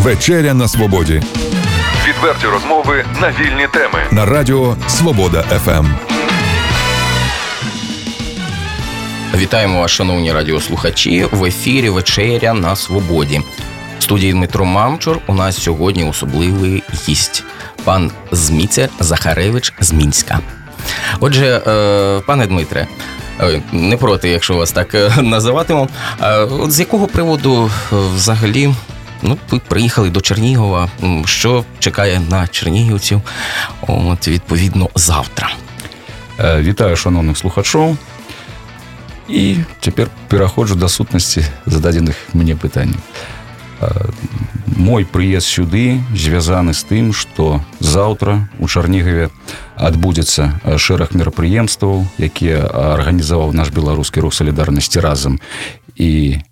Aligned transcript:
Вечеря 0.00 0.54
на 0.54 0.68
свободі. 0.68 1.22
Відверті 2.08 2.46
розмови 2.46 3.04
на 3.20 3.30
вільні 3.30 3.66
теми 3.72 3.98
на 4.10 4.26
Радіо 4.26 4.76
Свобода 4.88 5.42
ФМ. 5.42 5.86
Вітаємо 9.36 9.80
вас, 9.80 9.90
шановні 9.90 10.32
радіослухачі. 10.32 11.26
В 11.32 11.44
ефірі 11.44 11.88
Вечеря 11.90 12.54
на 12.54 12.76
Свободі. 12.76 13.40
В 13.98 14.02
студії 14.02 14.32
Дмитро 14.32 14.64
Мамчур. 14.64 15.18
У 15.26 15.34
нас 15.34 15.62
сьогодні 15.62 16.04
особливий 16.04 16.82
гість 17.08 17.44
пан 17.84 18.10
Зміцер 18.32 18.88
Захаревич 19.00 19.72
з 19.80 19.92
Мінська. 19.92 20.40
Отже, 21.20 21.62
е, 21.66 22.20
пане 22.26 22.46
Дмитре, 22.46 22.86
е, 23.40 23.62
не 23.72 23.96
проти, 23.96 24.28
якщо 24.28 24.54
вас 24.54 24.72
так 24.72 24.94
е, 24.94 25.12
називатиму. 25.22 25.88
От 26.50 26.72
з 26.72 26.80
якого 26.80 27.06
приводу 27.06 27.70
взагалі 28.14 28.74
ну, 29.22 29.38
ви 29.50 29.58
приїхали 29.58 30.10
до 30.10 30.20
Чернігова? 30.20 30.88
Що 31.24 31.64
чекає 31.78 32.20
на 32.30 32.48
чернігівців? 32.48 33.22
От 33.80 34.28
відповідно 34.28 34.88
завтра. 34.94 35.50
Вітаю, 36.38 36.96
шановних 36.96 37.36
слухачоў. 37.38 37.96
І 39.30 39.56
цяпер 39.80 40.08
пераходжу 40.28 40.74
да 40.74 40.88
сутнасці 40.88 41.44
зададзеных 41.66 42.16
мне 42.34 42.56
пытанняў. 42.56 42.98
Мой 44.66 45.04
прыезд 45.04 45.46
сюды 45.46 46.02
звязаны 46.14 46.74
з 46.74 46.82
тым, 46.84 47.12
што 47.12 47.62
заўтра 47.80 48.48
у 48.58 48.68
Чарнігаве 48.68 49.30
адбудзецца 49.76 50.60
шэраг 50.76 51.14
мерапрыемстваў, 51.14 52.04
якія 52.18 52.66
арганізаваў 52.66 53.54
наш 53.54 53.70
беларускі 53.70 54.20
рух 54.20 54.34
салідарнасці 54.34 55.00
разам 55.00 55.40
і 55.96 56.42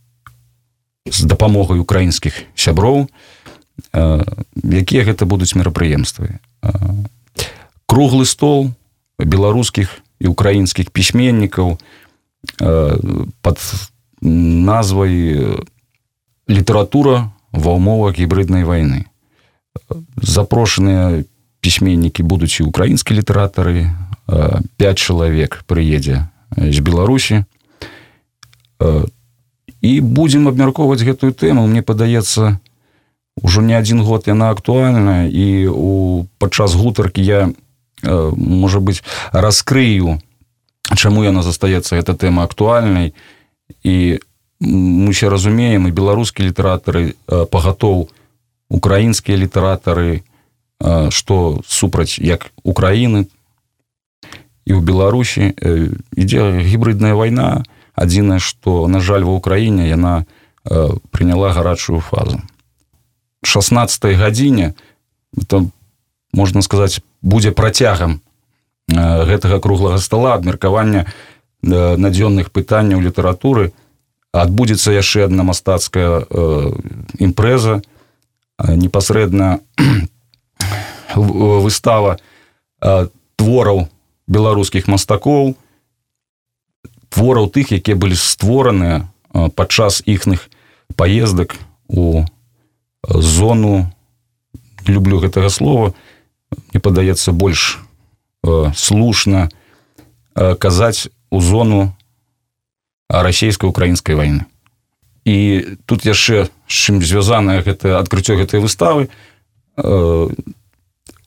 з 1.12 1.24
дапамогай 1.24 1.78
украінскіх 1.78 2.48
сяброў, 2.54 3.08
якія 4.62 5.04
гэта 5.04 5.26
будуць 5.26 5.54
мерапрыемствы. 5.54 6.40
Круглы 7.86 8.26
стол 8.26 8.70
беларускіх 9.18 10.02
і 10.20 10.26
украінскіх 10.28 10.90
пісьменнікаў 10.90 11.78
пад 13.42 13.58
назвай 14.22 15.14
літаратура 16.48 17.30
ва 17.52 17.70
ўмовах 17.76 18.18
гібриднай 18.18 18.64
войны 18.64 19.06
запрошаныя 20.16 21.24
пісьменнікі 21.60 22.22
будуць 22.22 22.60
і 22.60 22.68
украінскія 22.68 23.20
літаратары 23.20 23.90
5 24.26 24.98
чалавек 24.98 25.62
прыедзе 25.66 26.28
з 26.56 26.78
беларусі 26.82 27.44
і 29.88 30.00
будзем 30.04 30.48
абмяркоўваць 30.48 31.00
гэтую 31.00 31.32
тэму. 31.32 31.64
Мне 31.64 31.80
падаецца 31.80 32.60
ўжо 33.40 33.62
не 33.64 33.72
адзін 33.78 34.04
год 34.04 34.28
яна 34.28 34.50
актуальная 34.52 35.30
і 35.32 35.70
у 35.72 36.26
падчас 36.38 36.74
гутаркі 36.74 37.24
я 37.24 37.48
можа 38.04 38.80
быть 38.80 39.02
раскрыю 39.32 40.20
чаму 40.96 41.24
яна 41.24 41.42
застаецца 41.42 41.96
эта 41.96 42.14
тэма 42.14 42.44
актуальнай. 42.44 43.14
І 43.82 44.20
мы 44.60 45.12
все 45.12 45.28
разумеем 45.28 45.86
і 45.86 45.94
беларускія 45.94 46.48
літаратары 46.48 47.14
пагатоў 47.26 48.08
украінскія 48.68 49.38
літаратары 49.38 50.22
што 51.10 51.60
супраць 51.66 52.18
як 52.18 52.50
украіны 52.62 53.26
і 54.66 54.72
ў 54.76 54.80
беларусі 54.82 55.54
ідзе 56.12 56.60
гібридная 56.60 57.14
вайна 57.14 57.64
адзінае 57.98 58.38
што 58.38 58.86
на 58.86 59.02
жаль 59.02 59.26
ва 59.26 59.34
ўкраіне 59.38 59.90
яна 59.90 60.24
прыняла 61.10 61.50
гарачую 61.56 62.00
фазу. 62.00 62.38
16 63.42 64.16
гадзіне 64.18 64.74
там 65.46 65.72
можна 66.32 66.62
сказаць 66.62 67.00
будзе 67.22 67.52
працягам 67.52 68.20
гэтага 68.88 69.60
круглага 69.60 69.98
стола 69.98 70.34
абмеркавання 70.34 71.06
надзённых 71.62 72.50
пытанняў 72.52 73.02
літаратуры. 73.02 73.72
Адбудзецца 74.32 74.92
яшчэ 74.92 75.24
одна 75.24 75.42
мастацкая 75.42 76.20
э, 76.20 76.72
імпрэза 77.18 77.80
непасрэдна 78.60 79.60
выстава 81.16 82.18
э, 82.18 83.08
твораў 83.36 83.88
беларускіх 84.28 84.86
мастакоў 84.86 85.56
твораў 87.08 87.48
тых 87.48 87.72
якія 87.72 87.96
былі 87.96 88.16
створаныя 88.16 89.08
э, 89.34 89.48
падчас 89.54 90.02
іхных 90.06 90.48
паездак 90.96 91.56
у 91.88 92.24
зону 93.02 93.90
люблю 94.86 95.20
гэтага 95.20 95.48
слова 95.50 95.94
не 96.74 96.80
падаецца 96.80 97.32
больш 97.32 97.78
э, 98.44 98.72
слушна 98.74 99.48
э, 100.34 100.54
казаць 100.54 101.08
у 101.30 101.40
зону 101.40 101.94
расійска-украінскай 103.08 104.16
войны 104.16 104.44
і 105.24 105.76
тут 105.84 106.04
яшчэ 106.04 106.48
чым 106.68 107.00
звязаная 107.04 107.62
гэта 107.62 108.00
адкрыццё 108.00 108.36
гэтай 108.36 108.60
выставы 108.60 109.08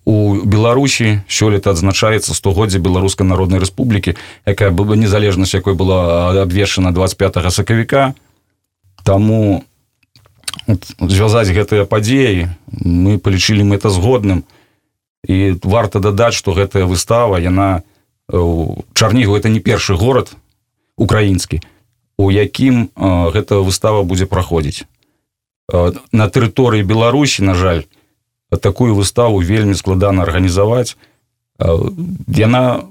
у 0.06 0.42
беларусі 0.46 1.22
сёлета 1.28 1.72
адзначаецца 1.72 2.34
стогоддзя 2.34 2.82
беларускай 2.82 3.28
народнай 3.28 3.62
рэспублікі 3.62 4.18
якая 4.46 4.72
была 4.72 4.98
незалежнасць 4.98 5.54
якой 5.54 5.76
была 5.78 6.42
абвешана 6.42 6.92
25 6.92 7.54
сакавіка. 7.54 8.14
Таму 9.04 9.64
звязаць 11.00 11.54
гэтыя 11.54 11.86
падзеі 11.86 12.50
мы 12.72 13.18
палічылі 13.18 13.64
мы 13.64 13.78
это 13.78 13.90
згодным. 13.90 14.44
І 15.28 15.62
варта 15.62 16.00
дадаць 16.00 16.34
што 16.34 16.54
гэтая 16.54 16.90
выстава 16.90 17.38
яна 17.38 17.84
чарнігу 18.94 19.38
это 19.38 19.50
не 19.50 19.60
першы 19.60 19.94
горад 19.94 20.34
украінскі 20.98 21.62
у 22.22 22.30
якім 22.30 22.90
гэта 23.34 23.62
выстава 23.66 24.04
будзе 24.06 24.26
праходзіць. 24.26 24.86
На 26.12 26.26
тэрыторыі 26.30 26.86
беларусі 26.86 27.44
на 27.48 27.56
жаль 27.56 27.88
такую 28.60 28.96
выставу 28.96 29.40
вельмі 29.40 29.76
складана 29.76 30.24
арганізаваць. 30.24 30.98
Яна 32.28 32.84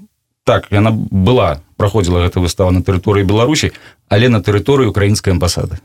так 0.43 0.71
яна 0.71 0.91
была 0.91 1.61
праходзіла 1.77 2.25
гэта 2.25 2.41
выстава 2.41 2.71
на 2.71 2.81
тэрыторыі 2.81 3.27
беларусі 3.27 3.71
але 4.11 4.27
на 4.27 4.41
тэрыторыі 4.43 4.91
украінскай 4.91 5.31
амбасады. 5.31 5.79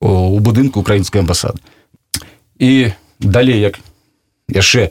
У 0.00 0.40
будынку 0.40 0.80
украінскай 0.80 1.20
амбасады. 1.20 1.60
І 2.56 2.96
далей 3.20 3.60
як 3.60 3.76
яшчэ 4.48 4.90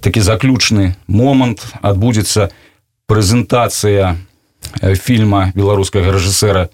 такі 0.00 0.20
заключны 0.20 0.96
момант 1.06 1.62
адбудзецца 1.82 2.50
прэзентацыя 3.06 4.16
фільма 4.98 5.52
беларускага 5.54 6.10
рэжысэра 6.10 6.70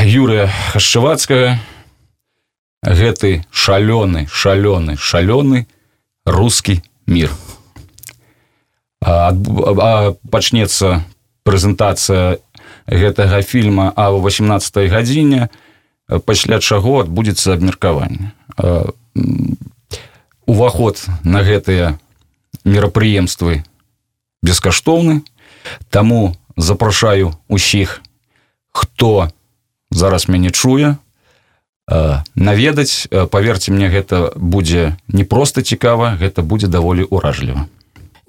Юрыя 0.00 0.48
хашчывацкага 0.72 1.58
гэты 2.82 3.44
шалёны 3.52 4.26
шалёны 4.30 4.96
шалёны 4.96 5.66
рускі 6.24 6.82
мір. 7.06 7.30
Пачнецца 9.00 11.04
прэзентацыя 11.44 12.38
гэтага 12.86 13.42
фільма 13.42 13.92
а 13.96 14.12
ў 14.12 14.20
18 14.24 14.90
гадзіне 14.90 15.48
пасля 16.24 16.60
чаго 16.60 17.00
адбудзецца 17.04 17.54
абмеркаванне. 17.54 18.32
Уваход 20.46 21.04
на 21.24 21.42
гэтыя 21.44 21.98
мерапрыемствы 22.64 23.64
бескаштоўны 24.42 25.22
таму 25.90 26.36
запрашаю 26.56 27.36
усіх 27.48 28.00
хто 28.72 29.30
зараз 29.90 30.28
мяне 30.28 30.50
чуе 30.50 30.96
наведаць 32.34 33.08
паверце 33.30 33.72
мне 33.72 33.90
гэта 33.90 34.30
будзе 34.36 34.96
не 35.08 35.24
просто 35.24 35.62
цікава 35.62 36.16
гэта 36.20 36.42
будзе 36.42 36.66
даволі 36.66 37.02
уражліва 37.02 37.66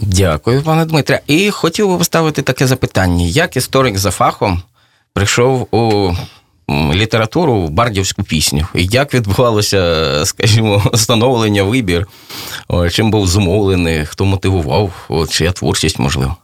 Дякую 0.02 0.62
пане 0.62 0.86
Дмитре. 0.86 1.22
І 1.28 1.52
хотів 1.52 1.90
би 1.90 1.98
поставити 1.98 2.42
таке 2.42 2.68
запитання. 2.68 3.26
Як 3.26 3.58
історик 3.58 3.98
за 3.98 4.12
фахом 4.12 4.62
прийшов 5.14 5.68
у 5.72 6.14
літературу 6.94 7.62
в 7.62 7.70
бардівську 7.70 8.24
пісню? 8.24 8.68
І 8.76 8.86
як 8.86 9.14
відбувалося 9.14 10.22
скажімо 10.26 10.84
становлення 10.94 11.64
вибір? 11.64 12.08
Чим 12.92 13.12
був 13.12 13.28
зумовлений 13.28 14.06
хто 14.06 14.26
мотивував? 14.26 15.10
Чия 15.30 15.52
творчість 15.52 16.00
можливо? 16.00 16.36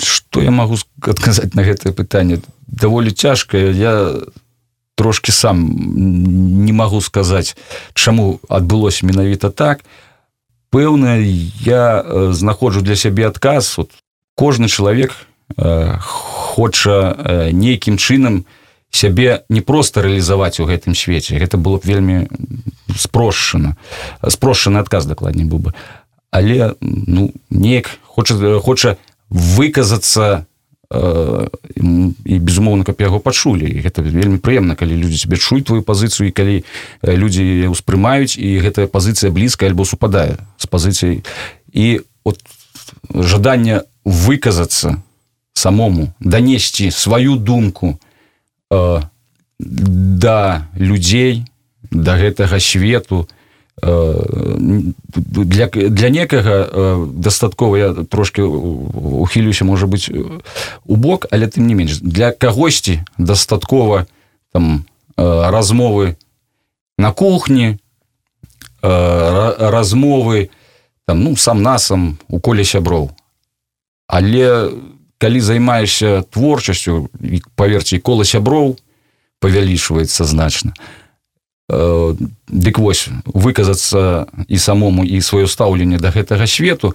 Што 0.00 0.42
я 0.42 0.50
магу 0.50 0.78
адказаць 1.00 1.54
на 1.54 1.62
гэтае 1.62 1.92
пытанне 1.92 2.40
даволі 2.66 3.12
цяжкае 3.12 3.72
я 3.76 4.16
трошки 4.94 5.30
сам 5.30 5.58
не 6.64 6.72
магу 6.72 7.00
сказаць 7.00 7.56
чаму 7.94 8.40
адбылося 8.48 9.06
менавіта 9.06 9.50
так. 9.50 9.84
Пэўна 10.70 11.18
я 11.20 12.00
э, 12.00 12.32
знаходжу 12.32 12.80
для 12.80 12.96
сябе 12.96 13.26
адказ. 13.26 13.76
Вот 13.76 13.90
кожны 14.34 14.68
чалавек 14.68 15.12
э, 15.56 15.96
хоча 16.00 17.12
э, 17.12 17.50
нейкім 17.52 17.98
чынам 17.98 18.44
сябе 18.90 19.44
не 19.48 19.60
просто 19.60 20.02
рэалізаваць 20.02 20.60
у 20.60 20.64
гэтым 20.64 20.94
свеце. 20.94 21.36
Гэта 21.36 21.56
было 21.56 21.76
б 21.76 21.84
вельмі 21.84 22.28
спрошчана 22.96 23.76
спрошчаны 24.28 24.78
адказ 24.78 25.06
дакладней 25.06 25.44
быў 25.44 25.58
бы. 25.58 25.74
Але 26.30 26.74
ну 26.80 27.32
неяк 27.50 27.90
хоча 28.04 28.60
хоча 28.60 28.96
выказацца 29.28 30.46
э, 30.48 30.51
і 30.92 32.38
безумоўна 32.38 32.84
каб 32.84 33.00
яго 33.00 33.20
пачулі. 33.20 33.68
Гэта 33.80 34.04
вельмі 34.04 34.36
прыемна 34.36 34.76
калі 34.76 34.96
людзі 34.96 35.24
себе 35.24 35.40
чуюць 35.40 35.64
твою 35.64 35.82
пазіцыю 35.82 36.28
і 36.28 36.36
калі 36.36 36.56
людзі 37.02 37.72
ўспрымаюць 37.72 38.36
і 38.36 38.60
гэтая 38.60 38.86
пазіцыя 38.86 39.32
блізкая 39.32 39.72
альбо 39.72 39.88
супадае 39.88 40.36
з 40.60 40.66
пазіцыяй. 40.68 41.24
І 41.72 42.04
от 42.24 42.38
жаданне 43.14 43.88
выказацца 44.04 45.00
самому 45.54 46.12
данесці 46.20 46.90
сваю 46.90 47.36
думку 47.36 47.96
э, 48.70 49.00
да 49.58 50.68
людзей 50.76 51.44
да 51.90 52.20
гэтага 52.20 52.60
свету 52.60 53.28
э, 53.28 53.41
для, 53.80 55.66
для 55.66 56.08
некага 56.10 56.68
э, 56.70 57.06
дастаткова 57.14 57.76
я 57.76 57.94
трошки 57.94 58.42
ухілюся 58.42 59.64
можа 59.64 59.86
быть 59.86 60.10
у 60.84 60.96
бок 60.96 61.26
але 61.30 61.46
тым 61.46 61.66
не 61.66 61.74
менш 61.74 61.98
для 62.00 62.32
кагосьці 62.32 63.02
дастаткова 63.18 64.06
там 64.52 64.84
э, 65.16 65.50
размовы 65.50 66.16
на 66.98 67.12
кухні 67.12 67.78
э, 68.82 69.54
размовы 69.58 70.50
там 71.06 71.24
ну 71.24 71.36
сам 71.36 71.62
насам 71.62 72.18
у 72.28 72.40
коле 72.40 72.64
сяброў. 72.64 73.10
Але 74.06 74.70
калі 75.18 75.40
займаешься 75.40 76.22
творчасцю 76.30 77.10
паверце 77.56 77.98
кола 77.98 78.24
сяброў 78.24 78.76
павялічваецца 79.40 80.24
значна. 80.24 80.74
э, 80.76 81.01
дык 81.68 82.78
вось 82.78 83.08
выказацца 83.24 84.26
і 84.48 84.58
самому 84.58 85.04
і 85.04 85.20
сваё 85.20 85.46
стаўленне 85.46 85.98
да 85.98 86.10
гэтага 86.10 86.46
свету. 86.46 86.92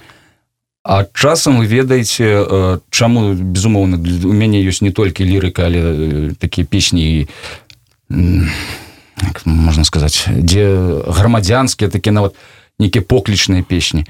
А 0.84 1.06
часам 1.14 1.60
вы 1.60 1.66
ведаеце 1.66 2.24
э, 2.24 2.80
чаму 2.90 3.34
безумоўна 3.34 3.98
у 3.98 4.34
мяне 4.34 4.64
ёсць 4.64 4.82
не 4.82 4.92
толькі 4.92 5.28
лірыка 5.28 5.68
але 5.68 5.80
э, 5.84 6.36
такія 6.40 6.64
песні 6.68 7.28
можна 9.46 9.84
сказаць 9.84 10.28
дзе 10.32 11.04
грамадзянскія 11.08 11.90
такі 11.90 12.12
нават 12.12 12.36
нейкія 12.80 13.04
поклічныя 13.04 13.64
песні. 13.64 14.06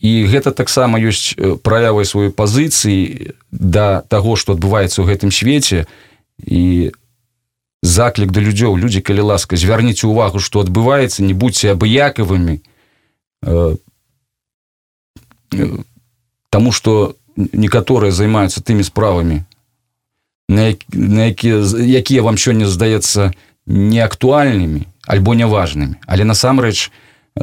І 0.00 0.12
гэта 0.24 0.56
таксама 0.56 0.98
ёсць 0.98 1.36
праявай 1.62 2.04
сваёй 2.08 2.30
пазіцыі 2.30 3.34
да 3.52 4.00
таго 4.08 4.36
што 4.36 4.56
адбываецца 4.56 5.02
ў 5.02 5.08
гэтым 5.12 5.30
свеце. 5.30 5.84
І 6.40 6.92
заклік 7.82 8.32
да 8.32 8.40
людзёў 8.40 8.76
людзі 8.76 9.00
калі 9.00 9.32
ласка 9.32 9.56
звярніце 9.56 10.06
увагу 10.06 10.38
што 10.38 10.60
адбываецца 10.64 11.22
не 11.22 11.34
будьце 11.34 11.72
абыякавымі 11.74 12.60
э, 13.44 13.76
Таму 16.50 16.72
што 16.72 17.16
некаторыя 17.36 18.12
займаюцца 18.12 18.60
тымі 18.60 18.84
справамі 18.84 19.44
на 20.48 21.28
якія 21.28 21.60
якія 21.60 22.22
вам 22.22 22.40
сёння 22.40 22.66
здаецца 22.66 23.32
неактуальнымі 23.68 24.88
альбо 25.06 25.34
няважнымі. 25.34 26.00
Але 26.08 26.24
насамрэч 26.24 26.90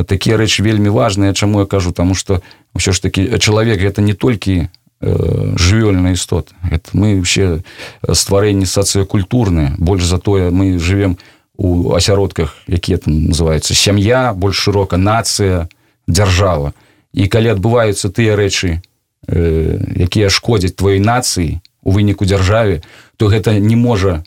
такія 0.10 0.38
рэчы 0.38 0.66
вельмі 0.66 0.90
важныя. 0.90 1.34
Чаму 1.34 1.62
я 1.62 1.66
кажу? 1.66 1.94
Таму 1.94 2.18
што 2.18 2.42
ўсё 2.74 2.92
ж 2.94 3.02
такі 3.02 3.38
чалавек 3.38 3.78
гэта 3.78 4.02
не 4.02 4.18
толькі 4.18 4.74
Э, 5.02 5.54
жывёльная 5.58 6.14
істот 6.14 6.54
мы 6.94 7.18
вообще 7.18 7.64
стварэнні 8.08 8.66
сацыякультурныя 8.66 9.76
больш 9.78 10.06
затое 10.06 10.52
мы 10.52 10.80
живвем 10.80 11.18
у 11.58 11.92
асяродках 11.94 12.56
якія 12.68 12.98
там 12.98 13.26
называются. 13.26 13.74
Сям'я 13.74 14.32
больш 14.34 14.56
шырока 14.56 14.96
нацыя 14.96 15.68
дзяржава 16.08 16.72
і 17.12 17.28
калі 17.28 17.60
адбываюцца 17.60 18.08
тыя 18.08 18.40
рэчы 18.40 18.80
э, 19.28 20.00
якія 20.00 20.32
шкодзяць 20.32 20.80
твоей 20.80 21.04
нацыі 21.04 21.60
у 21.84 21.92
выніку 21.92 22.24
дзяржаве 22.24 22.80
то 23.18 23.28
гэта 23.28 23.60
не 23.60 23.76
можа 23.76 24.24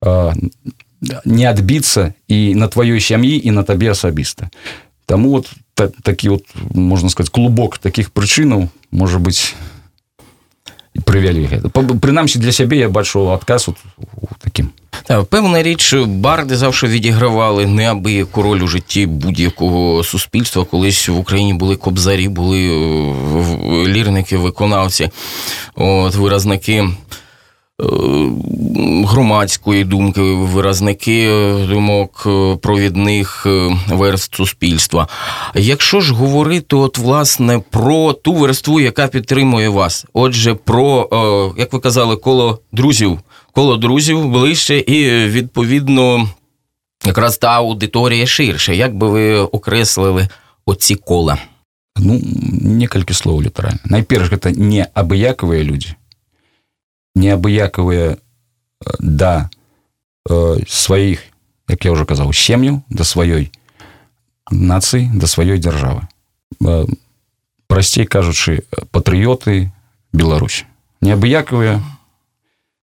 э, 0.00 0.32
не 1.28 1.44
адбіцца 1.44 2.14
і 2.24 2.54
на 2.56 2.72
тваёй 2.72 3.04
сям'і 3.04 3.36
і 3.36 3.50
на 3.52 3.68
табе 3.68 3.92
асабіста. 3.92 4.48
Таму 5.04 5.36
вот 5.36 5.52
та, 5.77 5.87
такі 5.87 6.29
вот 6.29 6.43
можна 6.73 7.09
сказать 7.09 7.29
клубок 7.29 7.77
таких 7.77 8.11
прычынаў 8.11 8.69
можа 8.91 9.19
быть 9.19 9.55
прывялі 11.01 11.49
гэта 11.49 11.69
прынамсі 11.73 12.39
для 12.39 12.51
сябе 12.51 12.77
я 12.77 12.89
бачу 12.89 13.33
адказ 13.33 13.69
таким 14.41 14.71
пэўна 15.07 15.63
рэч 15.65 16.05
барды 16.21 16.55
заўжды 16.55 16.87
відігравалі 16.93 17.65
неабыяку 17.65 18.45
роль 18.45 18.61
у 18.61 18.67
жыцці 18.67 19.05
будь-якого 19.05 20.03
суспільства 20.03 20.65
колись 20.65 21.09
в 21.09 21.17
Україні 21.17 21.53
були 21.53 21.75
кобзарі 21.75 22.29
були 22.29 22.59
лірники 23.87 24.37
виконавці 24.37 25.09
от 25.75 26.15
виразники 26.15 26.89
громадської 29.05 29.83
думки, 29.83 30.21
виразники 30.21 31.29
думок 31.69 32.27
провідних 32.61 33.47
верств 33.89 34.37
суспільства. 34.37 35.07
Якщо 35.55 36.01
ж 36.01 36.13
говорити, 36.13 36.75
от 36.75 36.97
власне 36.97 37.61
про 37.69 38.13
ту 38.13 38.33
верству, 38.33 38.79
яка 38.79 39.07
підтримує 39.07 39.69
вас, 39.69 40.05
отже, 40.13 40.53
про, 40.53 41.09
як 41.57 41.73
ви 41.73 41.79
казали, 41.79 42.15
коло 42.15 42.59
друзів, 42.71 43.19
коло 43.51 43.77
друзів 43.77 44.29
ближче, 44.29 44.79
і 44.79 45.27
відповідно, 45.27 46.29
якраз 47.05 47.37
та 47.37 47.47
аудиторія 47.47 48.25
ширше. 48.25 48.75
Як 48.75 48.95
би 48.95 49.09
ви 49.09 49.37
окреслили 49.37 50.27
оці 50.65 50.95
кола? 50.95 51.37
Ну, 51.97 52.21
некалькі 52.61 53.13
слов 53.13 53.43
літаральна. 53.43 53.79
Найперш 53.85 54.31
гэта 54.31 54.49
не 54.49 54.87
абыякавыя 54.95 55.63
людзі, 55.63 55.93
неабыякавыя 57.17 58.15
э, 58.15 58.17
да 58.99 59.49
э, 60.29 60.57
сваіх 60.67 61.23
як 61.69 61.85
я 61.85 61.91
уже 61.91 62.05
казаў 62.05 62.33
сем'ю 62.33 62.83
да 62.89 63.03
сваёй 63.03 63.51
нацыі 64.51 65.09
да 65.13 65.27
сваёй 65.27 65.59
дзяржавы 65.59 66.07
э, 66.61 66.85
прасцей 67.67 68.05
кажучы 68.05 68.63
патрыёты 68.91 69.71
Беларусь 70.13 70.65
неабыякавыя 71.01 71.81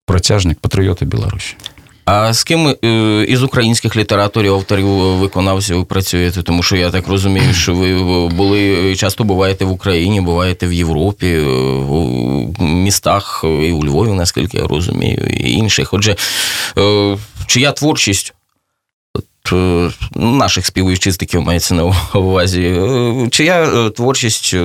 працяжнік 0.06 0.60
патрыёты 0.60 1.04
Беларусь 1.04 1.56
А 2.05 2.33
з 2.33 2.43
ким 2.43 2.75
із 3.27 3.43
українських 3.43 3.95
літераторів, 3.95 4.53
авторів, 4.53 4.87
виконавців 4.87 5.77
ви 5.77 5.85
працюєте? 5.85 6.43
Тому 6.43 6.63
що 6.63 6.75
я 6.75 6.91
так 6.91 7.07
розумію, 7.07 7.53
що 7.53 7.73
ви 7.73 7.99
були 8.29 8.95
часто 8.95 9.23
буваєте 9.23 9.65
в 9.65 9.71
Україні, 9.71 10.21
буваєте 10.21 10.67
в 10.67 10.73
Європі, 10.73 11.39
в 11.39 12.61
містах 12.61 13.41
і 13.43 13.71
у 13.71 13.85
Львові, 13.85 14.11
наскільки 14.11 14.57
я 14.57 14.67
розумію, 14.67 15.27
і 15.39 15.51
інших. 15.51 15.93
Отже, 15.93 16.15
чия 17.47 17.71
творчість 17.71 18.33
наших 20.15 20.65
співвітчизників 20.65 21.41
мається 21.41 21.75
на 21.75 21.83
увазі, 22.13 22.81
чия 23.31 23.89
творчість 23.89 24.55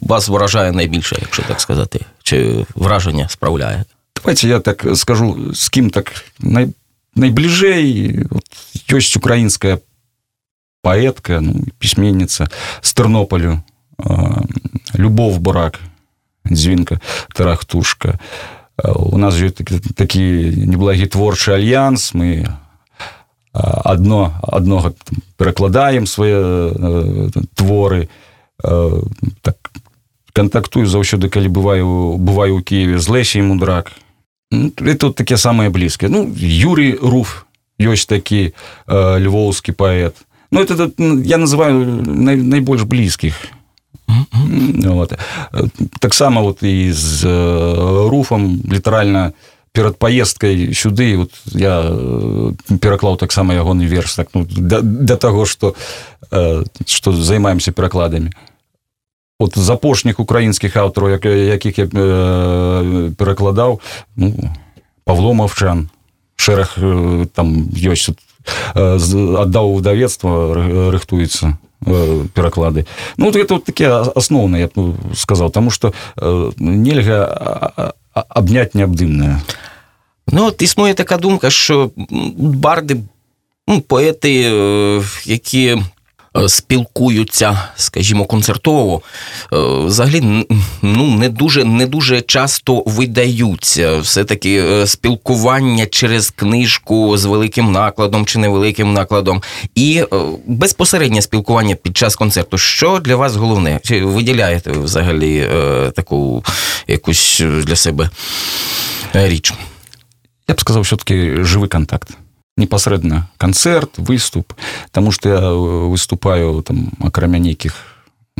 вас 0.00 0.28
вражає 0.28 0.72
найбільше, 0.72 1.16
якщо 1.20 1.42
так 1.42 1.60
сказати, 1.60 2.00
чи 2.22 2.66
враження 2.74 3.28
справляє? 3.28 3.84
Давайте 4.22 4.48
я 4.48 4.60
так 4.60 4.86
скажу 4.96 5.52
с 5.54 5.68
кем 5.70 5.90
так 5.90 6.24
най, 6.38 6.70
найбліжэй 7.14 8.26
вот, 8.30 8.46
ёсць 8.88 9.16
украінская 9.16 9.80
паэтка 10.82 11.40
ну, 11.40 11.66
пісьменніца 11.78 12.48
з 12.80 12.90
тэрнополю 12.94 13.62
э, 13.98 14.42
любов 14.94 15.38
бурак 15.38 15.80
дзвінка 16.46 17.00
тарахтушка. 17.34 18.18
У 18.82 19.18
нас 19.18 19.34
ёсць 19.34 19.58
такі, 19.58 19.78
такі 19.94 20.22
неблагі 20.66 21.06
творчы 21.06 21.52
альянс 21.52 22.14
мы 22.14 22.46
одно 23.52 24.34
аднога 24.42 24.94
перакладаем 25.36 26.06
свае 26.06 26.40
э, 26.40 27.28
творы 27.54 28.08
э, 28.64 29.02
так 29.42 29.56
контактую 30.32 30.86
заўсёды 30.86 31.28
калі 31.28 31.48
бываю 31.48 32.16
бываю 32.16 32.58
у 32.58 32.62
Киеве 32.62 32.98
з 32.98 33.08
лесей 33.08 33.42
мудрак 33.42 33.92
это 34.76 35.06
вот 35.06 35.16
такие 35.16 35.38
самые 35.38 35.70
близкие. 35.70 36.10
Ну, 36.10 36.32
Юрий 36.36 36.98
Руф, 37.00 37.46
есть 37.78 38.08
такі 38.08 38.52
э, 38.86 39.18
львоўскі 39.18 39.72
паэт. 39.72 40.14
Ну, 40.50 40.60
это, 40.60 40.74
это 40.74 40.92
я 41.24 41.38
называю 41.38 42.02
най, 42.04 42.36
найбольш 42.36 42.82
блізкіх. 42.82 43.34
Вот. 44.84 45.12
Таксама 45.98 46.40
вот 46.40 46.62
і 46.62 46.92
з 46.92 47.24
э, 47.24 48.08
руфам 48.08 48.60
літаральна 48.72 49.32
перад 49.72 49.96
паездкай 49.96 50.74
сюды 50.74 51.16
вот 51.16 51.30
я 51.46 51.80
э, 51.80 52.52
пераклаў 52.80 53.16
таксама 53.16 53.54
ягоны 53.54 53.86
верш 53.88 54.14
так, 54.14 54.28
ну, 54.34 54.46
да, 54.48 54.80
да 54.82 55.16
таго 55.16 55.46
што 55.46 55.74
э, 56.30 56.64
што 56.86 57.12
займаемся 57.12 57.72
перакладамі 57.72 58.32
от 59.38 59.58
з 59.58 59.70
апошніх 59.70 60.20
украінскіх 60.20 60.76
аўтараў 60.76 61.10
як, 61.10 61.24
якіх 61.24 61.78
я 61.78 61.86
э, 61.86 63.10
перакладаў 63.16 63.80
ну, 64.16 64.32
Павло 65.04 65.34
маўчан 65.34 65.90
шэраг 66.36 66.78
там 67.34 67.70
ёсць 67.74 68.10
аддаў 68.74 69.78
выдавецтва 69.78 70.90
рыхтуецца 70.90 71.58
пераклады 72.34 72.86
ну 73.16 73.26
вот 73.26 73.36
это 73.36 73.54
вот 73.54 73.64
такія 73.64 74.00
асноўныя 74.00 74.70
я 74.70 74.94
сказал 75.14 75.50
тому 75.50 75.70
что 75.70 75.92
нельга 76.58 77.94
абняць 78.14 78.74
неабдымная 78.74 79.42
ну 80.26 80.46
от 80.46 80.62
існуе 80.62 80.94
така 80.94 81.18
думка 81.18 81.50
що 81.50 81.90
барды 81.96 83.02
ну, 83.66 83.80
поети 83.80 84.34
які 85.24 85.82
спілкуються, 86.48 87.62
скажімо, 87.76 88.24
концертово, 88.24 89.02
взагалі 89.84 90.46
ну, 90.82 91.16
не 91.18 91.28
дуже 91.28 91.64
не 91.64 91.86
дуже 91.86 92.20
часто 92.20 92.82
видаються. 92.86 93.98
Все-таки 93.98 94.86
спілкування 94.86 95.86
через 95.86 96.30
книжку 96.30 97.16
з 97.16 97.24
великим 97.24 97.72
накладом 97.72 98.26
чи 98.26 98.38
невеликим 98.38 98.92
накладом, 98.92 99.42
і 99.74 100.04
безпосереднє 100.46 101.22
спілкування 101.22 101.74
під 101.74 101.96
час 101.96 102.16
концерту. 102.16 102.58
Що 102.58 102.98
для 102.98 103.16
вас 103.16 103.36
головне? 103.36 103.80
Чи 103.84 104.04
виділяєте 104.04 104.70
ви 104.70 104.80
взагалі 104.80 105.48
таку 105.96 106.44
якусь 106.88 107.42
для 107.64 107.76
себе 107.76 108.10
річ? 109.12 109.52
Я 110.48 110.54
б 110.54 110.60
сказав, 110.60 110.82
все-таки 110.82 111.44
живий 111.44 111.68
контакт. 111.68 112.08
Непасрэдна 112.56 113.30
канцэрт 113.38 113.98
выступ 113.98 114.52
Таму 114.90 115.10
что 115.12 115.28
я 115.28 115.40
э, 115.40 115.88
выступаю 115.88 116.62
там 116.62 116.92
акрамя 117.00 117.38
нейкіх 117.38 117.92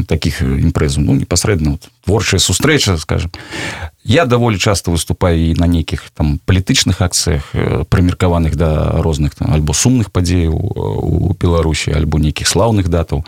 таких 0.07 0.41
імпрэзу 0.43 1.01
ну 1.01 1.15
непасрэдна 1.15 1.73
вот, 1.73 1.89
творчая 2.05 2.41
сустрэча 2.41 2.97
скажем. 2.97 3.31
Я 4.05 4.25
даволі 4.25 4.59
часто 4.59 4.91
выступаю 4.91 5.53
і 5.53 5.55
на 5.55 5.67
нейкіх 5.67 6.11
там 6.15 6.41
палітычных 6.45 7.01
акцыях 7.01 7.55
э, 7.55 7.85
прымеркаваных 7.89 8.57
да 8.57 9.03
розных 9.03 9.35
там 9.35 9.53
альбо 9.53 9.73
сумных 9.73 10.11
падзеяў 10.11 10.55
у 10.55 11.35
беларусі 11.35 11.93
альбо 11.93 12.19
нейкіх 12.19 12.49
слаўных 12.49 12.89
датаў. 12.89 13.25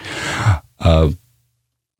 А, 0.79 1.11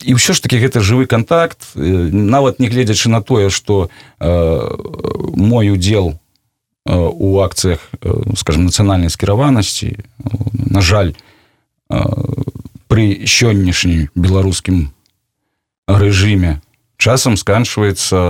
і 0.03 0.15
ўсё 0.17 0.33
ж 0.33 0.41
таки 0.41 0.59
гэта 0.59 0.81
жывы 0.81 1.07
контакт. 1.07 1.61
Э, 1.77 1.81
нават 2.11 2.59
не 2.59 2.69
гледзячы 2.69 3.09
на 3.09 3.23
тое 3.23 3.51
что 3.51 3.91
э, 4.19 4.27
мой 5.37 5.71
удзел 5.71 6.07
у 6.07 6.24
у 6.87 7.41
акцыях 7.41 7.81
скажем 8.37 8.69
нацыянальнай 8.69 9.09
скіраванасці 9.09 9.97
на 10.53 10.81
жаль 10.85 11.15
пры 11.89 13.25
сённяшнім 13.25 14.13
беларускім 14.15 14.93
рэжыме 15.89 16.61
часам 17.01 17.41
сканчваецца 17.41 18.21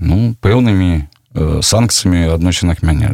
ну 0.00 0.32
пэўнымі 0.40 1.08
санкцыямі 1.60 2.32
адносінах 2.32 2.80
мяне 2.82 3.12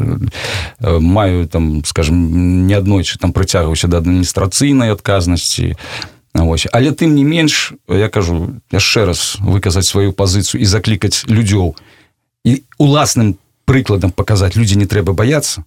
маю 0.78 1.48
там 1.48 1.82
скажем 1.84 2.66
не 2.66 2.74
аднойчы 2.74 3.18
там 3.18 3.32
прыцягваўся 3.32 3.88
да 3.88 3.98
адміністрацыйнай 3.98 4.92
адказнасці. 4.92 5.74
Ось. 6.34 6.68
але 6.70 6.92
тым 6.94 7.18
не 7.18 7.24
менш 7.24 7.74
я 7.88 8.08
кажу 8.08 8.54
яшчэ 8.70 9.04
раз 9.10 9.34
выказаць 9.42 9.90
сваю 9.90 10.12
пазіцыю 10.14 10.62
і 10.62 10.64
заклікаць 10.64 11.26
людзёў 11.26 11.74
і 12.46 12.62
уласным 12.78 13.34
по 13.34 13.49
прыкладам 13.70 14.10
паказаць. 14.10 14.58
Людзі 14.58 14.74
не 14.82 14.90
трэба 14.90 15.14
баяцца. 15.14 15.62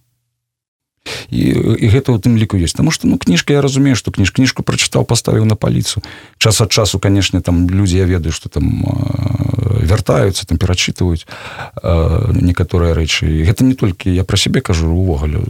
І, 1.28 1.40
і 1.80 1.86
гэта 1.88 2.12
у 2.12 2.20
тым 2.20 2.36
ліку 2.36 2.56
ёсць. 2.60 2.76
Таму 2.76 2.92
што 2.92 3.08
ну 3.08 3.16
кніжка 3.20 3.56
я 3.56 3.64
разумею 3.64 3.96
што 3.96 4.12
кніж 4.12 4.32
кніжку 4.32 4.64
прачытаў 4.64 5.04
паставіў 5.08 5.44
на 5.48 5.56
паліцу. 5.56 6.04
Час 6.36 6.60
ад 6.60 6.72
часу 6.72 7.00
канешне 7.00 7.40
там 7.40 7.68
людзі 7.68 8.00
я 8.00 8.08
ведаю 8.08 8.32
што 8.32 8.48
там 8.48 8.84
э, 8.84 9.84
вяртаюцца 9.84 10.44
там 10.48 10.60
перачытваюць 10.60 11.24
э, 11.24 12.32
некаторыя 12.40 12.96
рэчы. 12.96 13.44
Гэта 13.44 13.64
не 13.64 13.76
толькі 13.76 14.12
я 14.12 14.24
пра 14.24 14.36
сябе 14.36 14.60
кажу 14.60 14.92
увогуле. 14.92 15.40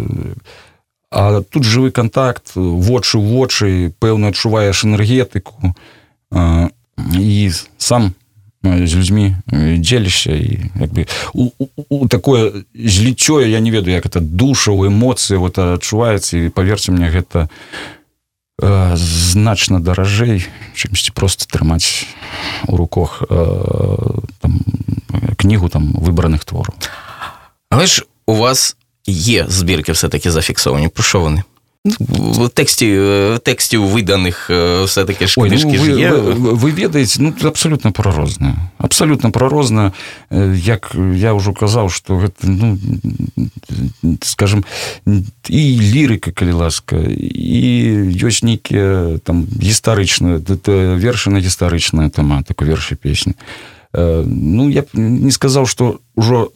А 1.11 1.42
тут 1.42 1.62
жывы 1.62 1.90
контакт 1.90 2.54
вочы 2.54 3.18
вочы 3.18 3.94
пэўна 4.02 4.34
адчуваеш 4.34 4.87
энергетыку 4.87 5.75
э, 6.34 6.70
і 7.14 7.50
сам 7.78 8.14
з 8.64 8.94
людзьмі 8.97 9.37
дзелішся 9.52 10.33
і 10.33 10.71
як 10.80 10.90
бы 10.90 11.06
у, 11.33 11.50
у, 11.59 11.66
у 11.88 12.09
такое 12.09 12.64
зліццё 12.75 13.44
я 13.44 13.61
не 13.61 13.71
ведаю 13.71 13.94
як 13.94 14.06
это 14.06 14.21
душа 14.21 14.73
у 14.73 14.87
эмоцыі 14.88 15.37
вот 15.37 15.59
адчуваецца 15.59 16.38
і 16.38 16.49
паверце 16.49 16.92
мне 16.92 17.12
гэта 17.12 17.49
э, 18.62 18.97
значна 18.97 19.80
даражэй 19.80 20.49
чымсьці 20.75 21.12
просто 21.12 21.44
трымаць 21.44 22.09
у 22.66 22.76
руках 22.76 23.23
э, 23.28 23.37
там, 24.40 24.61
кнігу 25.37 25.68
там 25.68 25.92
выбраных 25.92 26.44
твораў. 26.44 26.75
Але 27.71 27.87
ж 27.87 28.04
у 28.26 28.35
вас 28.35 28.76
є 29.06 29.47
збірки 29.49 29.92
все 29.92 30.09
таки 30.09 30.30
зафіксовані 30.30 30.88
про 30.88 31.02
що 31.93 32.05
вони 32.09 32.47
в 32.47 32.49
тексті 32.49 33.00
текстів 33.43 33.83
виданих 33.83 34.50
все-таки 34.85 35.26
ж 35.26 35.35
ну, 35.38 35.71
ви, 35.79 36.00
є. 36.00 36.11
Ви, 36.11 36.53
ви 36.53 36.71
ведаєте, 36.71 37.17
ну, 37.19 37.35
абсолютно 37.45 37.93
пророзне. 37.93 38.55
Абсолютно 38.79 39.31
пророзне. 39.31 39.93
Як 40.55 40.97
я 41.14 41.33
вже 41.33 41.53
казав, 41.53 41.93
що 41.93 42.14
гэта, 42.14 42.45
ну, 42.45 42.79
скажем, 44.23 44.64
і 45.49 45.81
лірика, 45.81 46.31
калі 46.31 46.53
ласка, 46.53 46.97
і 47.21 47.85
ёсць 48.25 48.45
нейкія 48.45 49.19
там 49.25 49.45
гістарычныя, 49.45 50.41
вершы 50.97 51.31
на 51.31 51.41
гістарычная 51.41 52.09
тематика, 52.09 52.64
верші 52.64 52.95
песні. 52.95 53.35
Ну, 54.26 54.71
я 54.71 54.83
б 54.83 54.87
не 54.95 55.31
сказав, 55.31 55.69
що 55.69 55.99
ўжо 56.17 56.49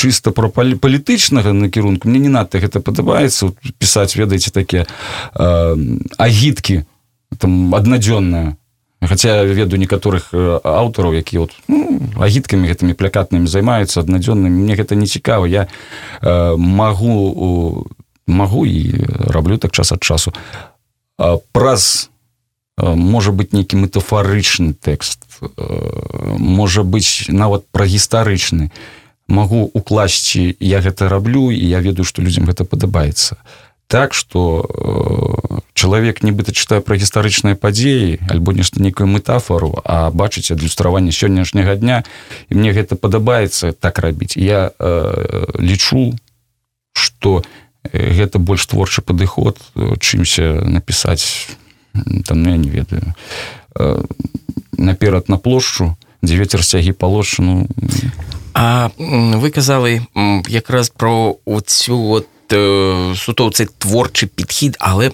чыста 0.00 0.32
про 0.32 0.48
палітычнага 0.48 1.52
накірунку 1.52 2.08
мне 2.08 2.18
не 2.24 2.32
надта 2.32 2.56
гэта 2.56 2.80
падабаецца. 2.80 3.52
Пісаць 3.76 4.16
ведаеце 4.16 4.48
такія 4.48 4.86
э, 5.36 5.76
агіткі 6.16 6.88
там 7.36 7.74
аднадзённая 7.74 8.56
Хаця 9.00 9.44
веду 9.44 9.80
некаторых 9.80 10.28
аўтараў 10.36 11.16
які 11.16 11.38
вот 11.44 11.52
ну, 11.68 12.00
агіткамі 12.20 12.68
гэтымі 12.68 12.92
плякатнымі 12.92 13.48
займаюцца 13.48 14.04
аднадзённымі. 14.04 14.60
Мне 14.60 14.76
гэта 14.76 14.92
не 14.92 15.08
цікава. 15.08 15.48
Я 15.48 15.68
э, 16.20 16.56
магу 16.56 17.88
магу 18.26 18.66
і 18.66 19.04
раблю 19.28 19.56
так 19.56 19.72
час 19.72 19.92
ад 19.92 20.04
часу. 20.04 20.32
Э, 21.18 21.40
праз 21.52 22.10
можа 22.80 23.32
быць 23.32 23.52
нейкі 23.52 23.76
метафарычны 23.76 24.72
тэкст 24.72 25.24
можа 26.38 26.82
быць 26.82 27.28
нават 27.28 27.68
пра 27.72 27.84
гістарычны 27.84 28.70
магу 29.30 29.70
укласці 29.72 30.56
я 30.60 30.80
гэта 30.84 31.08
раблю 31.08 31.50
і 31.50 31.64
я 31.64 31.80
ведаю 31.80 32.04
што 32.04 32.22
людзям 32.22 32.50
гэта 32.50 32.66
падабаецца 32.66 33.38
так 33.90 34.14
что 34.14 34.66
э, 34.70 35.58
чалавек 35.74 36.22
нібыта 36.22 36.54
чытае 36.54 36.78
пра 36.78 36.94
гістарычныя 36.94 37.58
падзеі 37.58 38.22
альбо 38.30 38.54
нешта 38.54 38.78
нейкую 38.78 39.10
метафору 39.10 39.82
а 39.82 40.10
бачыць 40.14 40.54
адлюстраванне 40.54 41.10
сённяшняга 41.10 41.74
дня 41.74 42.04
і 42.50 42.54
мне 42.54 42.70
гэта 42.70 42.94
падабаецца 42.94 43.72
так 43.72 43.98
рабіць. 43.98 44.38
Я 44.38 44.70
э, 44.78 45.58
лічу 45.58 46.14
что 46.92 47.42
гэта 47.82 48.38
больш 48.38 48.66
творчы 48.66 49.02
падыход 49.02 49.58
чымся 49.98 50.62
напісаць 50.62 51.50
там 52.26 52.42
ну, 52.42 52.50
я 52.50 52.56
не 52.56 52.70
ведаю. 52.70 53.14
Э, 53.74 54.04
наперад 54.78 55.28
на 55.28 55.36
плошчу 55.36 55.96
дзе 56.22 56.36
ветер 56.36 56.62
сцягі 56.62 56.92
палошчыну 56.92 57.66
А 58.54 58.88
ви 59.34 59.50
казали 59.50 60.02
якраз 60.48 60.88
про 60.88 61.36
оцю 61.44 62.10
от 62.10 62.26
е, 62.52 63.14
суто 63.16 63.50
цей 63.50 63.66
творчий 63.78 64.28
підхід, 64.28 64.76
але 64.80 65.10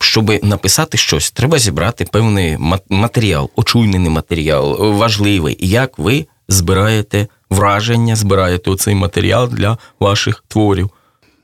щоб 0.00 0.44
написати 0.44 0.98
щось, 0.98 1.30
треба 1.30 1.58
зібрати 1.58 2.04
певний 2.04 2.58
матеріал, 2.88 3.50
очуйний 3.56 4.00
матеріал, 4.00 4.92
важливий. 4.92 5.56
Як 5.60 5.98
ви 5.98 6.26
збираєте 6.48 7.26
враження, 7.50 8.16
збираєте 8.16 8.70
оцей 8.70 8.94
матеріал 8.94 9.48
для 9.48 9.78
ваших 10.00 10.44
творів? 10.48 10.90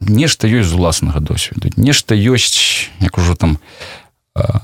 Нешта 0.00 0.46
ёсць 0.46 0.70
з 0.70 0.72
уласнага 0.72 1.20
досведу. 1.20 1.70
Нешта 1.76 2.14
ёсць, 2.14 2.88
як 3.00 3.18
ужо 3.18 3.34
там 3.34 3.58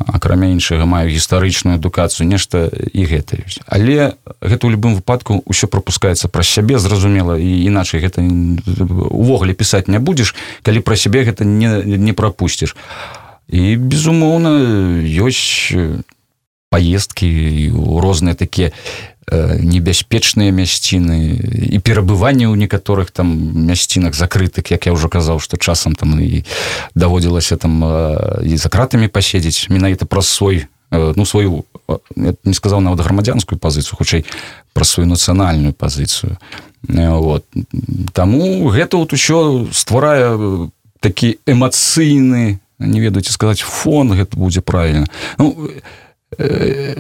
акрамя 0.07 0.51
іншага 0.53 0.87
маю 0.87 1.11
гістарычную 1.11 1.77
адукацыю 1.77 2.29
нешта 2.29 2.71
і 2.71 3.03
гэта 3.05 3.41
ёсць. 3.43 3.61
Але 3.67 4.17
гэта 4.41 4.63
ў 4.67 4.75
любым 4.75 4.95
выпадку 4.99 5.43
ўсё 5.45 5.67
пропускаецца 5.67 6.29
праз 6.29 6.49
сябе 6.49 6.79
зразумела 6.79 7.37
і 7.37 7.51
іначай 7.69 8.01
гэта 8.01 8.23
увогуле 8.23 9.55
пісаць 9.55 9.89
не 9.89 9.99
будзеш 9.99 10.35
калі 10.63 10.81
пра 10.81 10.97
сябе 10.97 11.25
гэта 11.25 11.45
не, 11.45 11.99
не 11.99 12.13
прапусціш. 12.13 12.77
І 13.49 13.77
безумоўна 13.77 15.05
ёсць 15.05 15.73
паездкі 16.75 17.71
розныя 18.03 18.35
такія 18.35 18.75
небяспечныя 19.33 20.53
мясціны 20.53 21.41
і 21.75 21.79
перабыванне 21.81 22.45
ў 22.45 22.61
некаторых 22.61 23.11
там 23.11 23.33
мясцінах 23.65 24.13
закрытых 24.13 24.69
як 24.69 24.87
я 24.87 24.93
ўжо 24.93 25.09
казаў 25.09 25.41
што 25.41 25.57
часам 25.57 25.97
там 25.97 26.21
і 26.21 26.45
даводзілася 26.95 27.57
там 27.57 27.81
і 28.45 28.55
за 28.57 28.69
кратамі 28.69 29.09
паседзець 29.09 29.73
менавіта 29.73 30.05
праз 30.05 30.29
свой 30.29 30.69
ну 30.91 31.25
сваю 31.25 31.65
не 32.45 32.55
сказаў 32.55 32.81
нават 32.81 33.01
грамадзянскую 33.01 33.59
пазіцыю 33.59 33.97
хутчэй 33.97 34.25
пра 34.73 34.85
сваю 34.85 35.09
нацыянальную 35.09 35.73
пазіцыю 35.73 36.37
вот. 36.89 37.45
таму 38.13 38.69
гэта 38.69 38.97
вот 38.97 39.13
еще 39.13 39.67
стварае 39.73 40.69
такі 41.01 41.39
эмацыйны 41.47 42.61
не 42.79 43.01
ведаеце 43.01 43.33
сказаць 43.33 43.65
фон 43.65 44.13
гэта 44.13 44.37
будзе 44.37 44.61
правильно 44.61 45.07
ну, 45.39 45.71
э, 46.39 46.97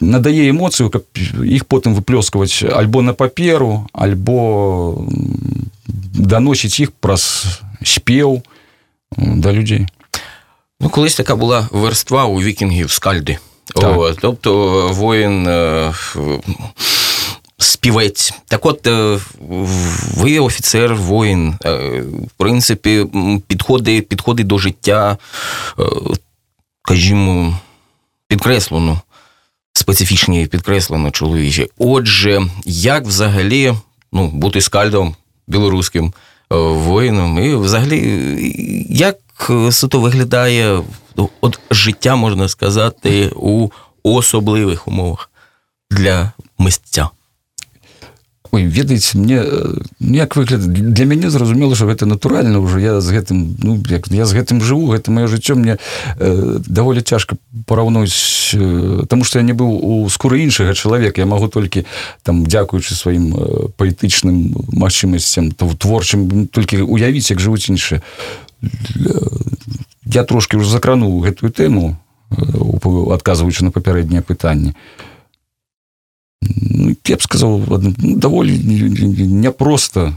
надае 0.00 0.50
эмоцыю 0.50 0.90
каб 0.90 1.04
іх 1.44 1.66
потым 1.66 1.94
выплёскаваць 1.94 2.64
альбо 2.64 3.02
на 3.02 3.14
паперу 3.14 3.86
альбо 3.92 5.04
даносіць 6.12 6.80
іх 6.80 6.92
праз 6.92 7.60
спеў 7.84 8.42
да 9.16 9.52
людзей 9.52 9.86
ну 10.80 10.88
колись 10.88 11.16
така 11.16 11.36
була 11.36 11.68
верства 11.72 12.24
у 12.24 12.40
вікінгів 12.40 12.90
скальди 12.90 13.38
так. 13.74 14.16
тобто 14.20 14.88
воїн 14.92 15.46
співець. 17.62 18.34
Так 18.48 18.66
от, 18.66 18.86
е, 18.86 19.18
ви 20.16 20.38
офіцер, 20.38 20.94
воїн, 20.94 21.54
е, 21.64 21.70
в 22.02 22.30
принципі, 22.36 23.06
підходи, 23.46 24.00
підходи 24.00 24.44
до 24.44 24.58
життя, 24.58 25.18
е, 25.78 25.82
скажімо, 26.84 27.58
підкреслено, 28.28 29.00
специфічні 29.72 30.46
підкреслено 30.46 31.10
чоловічі. 31.10 31.70
Отже, 31.78 32.42
як 32.64 33.06
взагалі 33.06 33.74
ну, 34.12 34.28
бути 34.28 34.60
скальдом 34.60 35.14
білоруським 35.46 36.12
воїном, 36.50 37.38
і 37.38 37.54
взагалі, 37.54 37.96
як 38.90 39.16
суто 39.70 40.00
виглядає 40.00 40.82
от 41.40 41.58
життя, 41.70 42.16
можна 42.16 42.48
сказати, 42.48 43.30
у 43.34 43.68
особливих 44.02 44.88
умовах 44.88 45.30
для 45.90 46.32
мисця? 46.58 47.08
Ой, 48.54 48.64
ведаеце 48.64 49.16
мне 49.16 49.42
як 49.98 50.36
выгляд 50.36 50.60
для 50.60 51.06
мяне 51.06 51.30
зразумела 51.30 51.74
що 51.74 51.88
гэта 51.88 52.04
натуральна 52.04 52.60
ўжо 52.60 52.76
я 52.76 53.00
з 53.00 53.08
гэтым 53.08 53.56
ну 53.56 53.80
як 53.88 54.12
я 54.12 54.28
з 54.28 54.36
гэтым 54.36 54.60
жыву 54.60 54.92
гэта 54.92 55.08
маё 55.08 55.24
жыццё. 55.24 55.56
Мне 55.56 55.80
э, 56.20 56.60
даволі 56.60 57.00
цяжка 57.00 57.40
параўнуць 57.64 58.52
э, 58.52 59.08
тому 59.08 59.24
что 59.24 59.40
я 59.40 59.44
не 59.48 59.56
быў 59.56 59.72
у 59.72 60.04
скуры 60.12 60.44
іншага 60.44 60.76
чалавека. 60.76 61.24
Я 61.24 61.26
магу 61.26 61.48
толькі 61.48 61.88
там 62.28 62.44
дзякуючы 62.44 62.92
сваім 62.92 63.32
э, 63.32 63.68
палітычным 63.80 64.52
магчымасцям 64.68 65.56
то 65.56 65.72
творчым 65.72 66.44
толькі 66.52 66.84
уявіць 66.84 67.32
як 67.32 67.40
жывуць 67.40 67.72
іншыя. 67.72 68.04
Я 70.04 70.28
трошки 70.28 70.60
ўжо 70.60 70.68
закрануў 70.68 71.24
гэтую 71.24 71.48
тэму 71.48 71.96
э, 71.96 73.14
адказваючы 73.16 73.64
на 73.64 73.72
папярэднее 73.72 74.20
пытанне 74.20 74.76
то 74.76 74.76
ну, 74.76 75.11
я 77.06 77.16
б 77.16 77.22
сказал 77.22 77.62
ну, 77.68 78.16
даволі 78.16 78.58
няпросто 79.26 80.14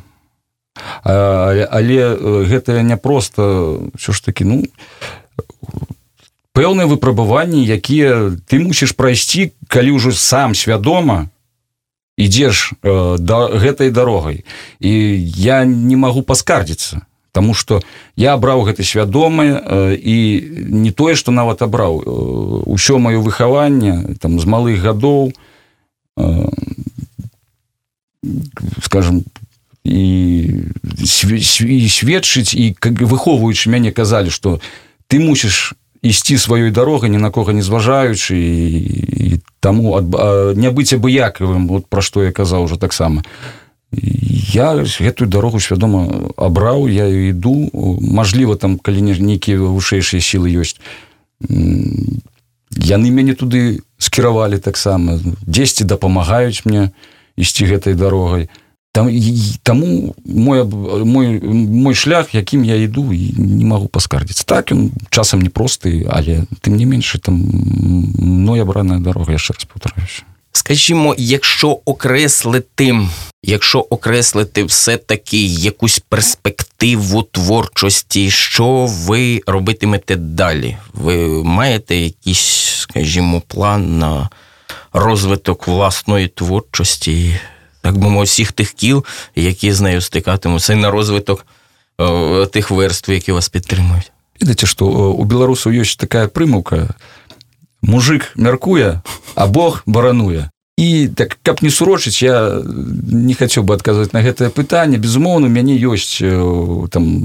але 1.04 2.44
гэта 2.46 2.82
няпросто 2.82 3.92
все 3.96 4.12
ж 4.12 4.26
таки 4.26 4.44
ну 4.44 4.64
пэўныя 6.54 6.88
выпрабаванні 6.88 7.64
якія 7.64 8.36
ты 8.48 8.60
мусіш 8.60 8.92
прайсці 8.98 9.54
калі 9.68 10.00
ўжо 10.02 10.12
сам 10.12 10.56
свядома 10.56 11.30
ідзеш 12.18 12.80
да 12.84 13.52
гэтай 13.52 13.92
дарогай. 13.92 14.48
І 14.80 14.92
я 15.36 15.66
не 15.66 15.96
магу 15.96 16.24
паскардзіцца 16.24 17.06
Таму 17.36 17.54
что 17.54 17.84
я 18.16 18.34
абраў 18.40 18.64
гэта 18.64 18.84
свядомае 18.84 19.60
і 20.00 20.16
не 20.72 20.92
тое 20.96 21.20
што 21.20 21.36
нават 21.36 21.62
абраў 21.62 22.00
усё 22.66 23.00
маё 23.00 23.20
выхаванне 23.20 24.16
там 24.20 24.40
з 24.40 24.46
малых 24.48 24.80
гадоў 24.80 25.36
то 25.36 25.40
Э, 25.40 25.55
скажем 28.82 29.24
і 29.86 30.52
сведчыць 31.06 32.54
і 32.58 32.76
выхоўваючы 32.82 33.70
мяне 33.70 33.92
казалі 33.92 34.34
што 34.34 34.60
ты 35.08 35.20
мусіш 35.22 35.76
ісці 36.02 36.38
сваёй 36.38 36.72
дарогай 36.72 37.10
ні 37.10 37.18
на 37.18 37.30
кого 37.32 37.52
не 37.52 37.62
зважаючы 37.62 38.34
і 38.36 39.42
таму 39.60 40.02
не 40.56 40.70
быць 40.72 40.94
абыякавым 40.98 41.68
вот 41.68 41.86
пра 41.86 42.02
што 42.02 42.24
я 42.24 42.32
казаў 42.32 42.66
уже 42.66 42.78
таксама 42.78 43.24
я 43.92 44.74
гэтую 44.82 45.30
дарогу 45.30 45.60
свядома 45.60 46.32
абраў 46.38 46.88
я 46.90 47.06
іду 47.06 47.70
мажліва 48.02 48.56
там 48.56 48.78
калі 48.78 49.02
нейкія 49.02 49.62
вышэйшыя 49.62 50.22
сілы 50.22 50.50
ёсць 50.50 50.82
яны 52.72 53.12
мяне 53.12 53.34
туды 53.34 53.82
скіравалі 53.98 54.58
таксама. 54.60 55.20
Дзесьці 55.46 55.84
дапамагаюць 55.86 56.66
мне 56.66 56.92
ісці 57.38 57.66
гэтай 57.66 57.94
дарогай. 57.94 58.50
Там 58.96 59.12
таму 59.64 60.16
мой 60.24 60.64
мой 60.64 61.40
мой 61.44 61.96
шлях 61.96 62.32
якім 62.32 62.64
я 62.64 62.80
іду 62.80 63.12
і 63.12 63.34
не 63.36 63.66
магу 63.66 63.92
паскардзіць 63.92 64.48
так 64.48 64.72
ён 64.72 64.96
часам 65.12 65.44
непросты 65.44 66.08
але 66.08 66.48
тым 66.64 66.80
не 66.80 66.88
менш 66.88 67.20
там 67.20 67.36
мной 67.36 68.64
абраная 68.64 69.04
дарога 69.04 69.36
яшчэ 69.36 69.60
раз 69.60 69.68
паўтараюся 69.68 70.24
Скажімо, 70.56 71.16
якщо 71.18 71.80
окреслити, 71.86 73.00
якщо 73.44 73.80
окреслити 73.80 74.64
все-таки 74.64 75.46
якусь 75.46 76.00
перспективу 76.00 77.24
творчості, 77.24 78.32
що 78.32 78.86
ви 78.90 79.42
робитимете 79.48 80.16
далі? 80.16 80.78
Ви 80.94 81.44
маєте 81.44 81.96
якийсь, 81.96 82.76
скажімо, 82.80 83.42
план 83.48 84.00
на 84.00 84.30
розвиток 84.94 85.68
власної 85.68 86.28
творчості, 86.28 87.40
так 87.82 87.98
би 87.98 88.10
мовити, 88.10 88.30
всіх 88.30 88.52
тих 88.52 88.72
кіл, 88.72 89.06
які 89.36 89.74
з 89.74 89.82
нею 89.82 90.02
стикатимуться, 90.02 90.74
і 90.74 90.76
на 90.76 90.92
розвиток 90.92 91.46
о, 91.98 92.46
тих 92.46 92.72
верств, 92.72 93.12
які 93.12 93.32
вас 93.32 93.50
підтримують? 93.50 94.12
Видите, 94.42 94.68
що 94.68 94.86
у 94.86 95.24
білорусів 95.24 95.74
є 95.74 95.84
така 95.98 96.28
примовка– 96.28 96.90
мужик 97.86 98.32
мяркуе 98.36 99.02
а 99.36 99.48
Бог 99.48 99.84
барануе. 99.86 100.50
І 100.78 101.08
так 101.08 101.38
каб 101.44 101.64
не 101.64 101.72
сурочыць 101.72 102.20
я 102.20 102.60
не 103.08 103.34
хацеў 103.34 103.64
бы 103.64 103.76
адказваць 103.80 104.12
на 104.12 104.20
гэтае 104.20 104.52
пытанне. 104.52 105.00
Безумоўна 105.00 105.48
мяне 105.48 105.80
ёсць 105.80 106.20
там 106.92 107.24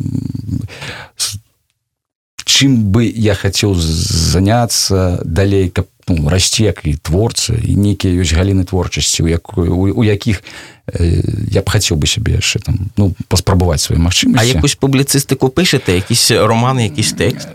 чым 2.47 2.95
бы 2.95 3.11
я 3.11 3.35
хацеў 3.35 3.75
заняцца 3.75 5.19
далей 5.27 5.67
каб 5.67 5.91
ну, 6.07 6.31
расці 6.31 6.71
як 6.71 6.87
і 6.87 6.95
творцы 6.95 7.59
і 7.59 7.75
нейкія 7.75 8.23
ёсць 8.23 8.39
галіны 8.39 8.63
творчасці 8.71 9.27
у 9.27 9.29
якую 9.35 9.99
у 9.99 10.03
якіх 10.07 10.47
я 10.95 11.63
б 11.63 11.67
хацеў 11.67 11.99
бы 11.99 12.07
сябе 12.07 12.39
яшчэ 12.39 12.63
там 12.63 12.95
ну 12.95 13.19
паспрабаваць 13.27 13.83
свае 13.83 13.99
магчымасці. 13.99 14.39
А 14.39 14.47
якусь 14.47 14.79
публіцыстыку 14.79 15.51
пышаце 15.51 15.99
якісь 15.99 16.31
романы 16.31 16.87
якісь 16.87 17.19
тэкст? 17.19 17.51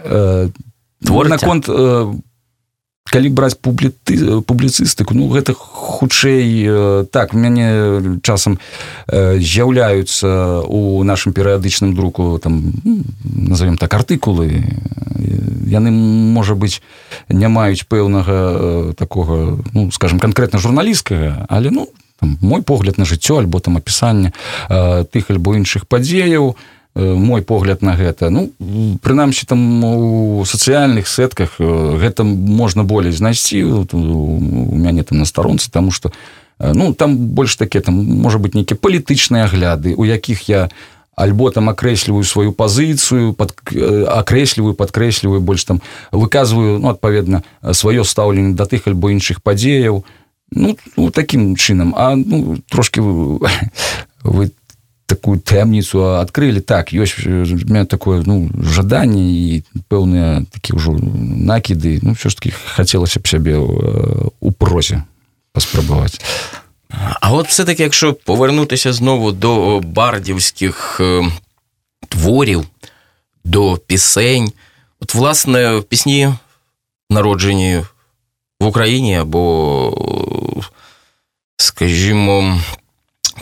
Твор 1.00 1.32
наконт 1.32 1.72
по 1.72 2.20
калі 3.06 3.30
браць 3.30 3.56
публіты 3.56 4.41
публіцыстыку 4.41 5.13
ну 5.13 5.30
гэта 5.30 5.54
хутчэй 5.54 7.06
так 7.13 7.34
мяне 7.38 8.20
часам 8.26 8.58
з'яўляюцца 9.08 10.65
у 10.65 11.04
нашым 11.06 11.34
перыядычным 11.34 11.94
друку 11.94 12.39
там 12.41 12.74
назовем 13.24 13.78
так 13.78 13.94
артыкулы. 13.94 14.65
Яны 15.70 15.91
можа 15.91 16.56
быць 16.56 16.82
не 17.30 17.48
маюць 17.48 17.86
пэўнага 17.86 18.94
такога 18.98 19.62
ну 19.74 19.91
скажем 19.91 20.20
конкретно 20.20 20.60
журналісткага 20.60 21.46
але 21.50 21.70
ну 21.70 21.89
там, 22.20 22.38
мой 22.41 22.63
погляд 22.63 22.98
на 22.98 23.06
жыццё 23.06 23.38
альбо 23.38 23.60
там 23.60 23.78
апісанне 23.78 24.34
тых 24.68 25.30
альбо 25.30 25.56
іншых 25.56 25.88
падзеяў. 25.88 26.58
то 26.58 26.76
мой 26.95 27.41
погляд 27.41 27.81
на 27.81 27.95
гэта. 27.95 28.29
Ну 28.29 28.49
прынамсі 29.03 29.45
там 29.45 29.84
у 29.84 30.45
сацыяльных 30.45 31.08
сетках 31.08 31.60
гэта 31.60 32.23
можна 32.23 32.84
болей 32.84 33.12
знайсці. 33.12 33.63
У 33.63 34.75
мяне 34.75 35.03
там 35.03 35.19
на 35.19 35.25
старонцы 35.25 35.69
тому 35.69 35.91
что 35.91 36.12
ну 36.60 36.93
там 36.93 37.17
больш 37.17 37.55
такі 37.55 37.79
там 37.79 37.95
можа 37.95 38.39
быть 38.39 38.55
нейкія 38.55 38.79
палітычныя 38.79 39.43
агляды 39.45 39.93
у 39.97 40.05
якіх 40.05 40.47
я 40.49 40.69
альбо 41.15 41.51
там 41.51 41.69
акрэсліваю 41.69 42.23
сваю 42.23 42.51
пазіцыю 42.51 43.34
под 43.34 43.51
акрэсліваю 44.08 44.73
подкрэсліваю 44.73 45.41
больш 45.41 45.63
там 45.63 45.81
выказваю 46.12 46.79
ну 46.79 46.89
адпаведна 46.89 47.43
сваё 47.62 48.03
стаўленне 48.03 48.55
да 48.55 48.65
тых 48.65 48.88
альбо 48.88 49.12
іншых 49.12 49.43
падзеяў. 49.43 50.05
Ну, 50.51 50.77
ну 50.95 51.10
таким 51.10 51.55
чынам. 51.55 51.93
А 51.97 52.15
ну 52.15 52.58
трошки 52.69 52.99
вы 52.99 54.51
такую 55.06 55.39
тэмніцу 55.39 56.18
адкрылі 56.22 56.62
так 56.62 56.89
ёсць 56.94 57.22
меня 57.70 57.86
такое 57.86 58.24
ну 58.26 58.50
жаданне 58.58 59.22
і 59.22 59.63
пэўныя 59.89 60.46
такі 60.50 60.82
ўжо 60.82 60.98
накіды 60.98 62.00
ну 62.02 62.13
все 62.13 62.30
ж 62.30 62.38
таки 62.38 62.50
хацелася 62.52 63.20
б 63.22 63.28
сябе 63.30 63.58
у 63.58 64.52
прозе 64.52 65.06
паспрабаваць 65.54 66.20
А 67.22 67.34
от 67.34 67.48
все-таки 67.48 67.84
якщо 67.84 68.13
повернутися 68.13 68.94
знову 68.94 69.32
до 69.32 69.80
бардівських 69.80 71.02
творів 72.10 72.65
до 73.44 73.78
пісень 73.78 74.54
от 75.00 75.13
власне 75.13 75.82
пісні 75.89 76.34
народжені 77.10 77.84
в 78.60 78.65
Україні 78.65 79.15
або 79.15 80.62
скажімо 81.58 82.62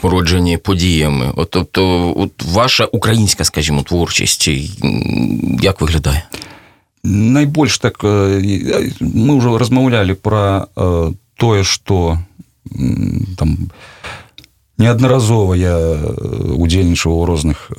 породжені 0.02 0.58
подіями. 0.58 1.32
От, 1.36 1.50
Тобто, 1.50 2.14
от 2.18 2.32
ваша 2.44 2.86
українська, 2.86 3.44
скажімо, 3.44 3.84
творчість 3.84 4.50
як 5.62 5.82
виглядає? 5.82 6.24
Найбольш 7.04 7.78
так 7.78 8.04
мы 8.04 9.36
уже 9.36 9.58
размаўлялі 9.58 10.14
про 10.14 10.68
тое, 11.36 11.64
што 11.64 12.18
там 13.38 13.70
неаднаразова 14.78 15.54
я 15.56 15.76
удзельнічаў 16.56 17.12
у 17.12 17.26
розных 17.26 17.70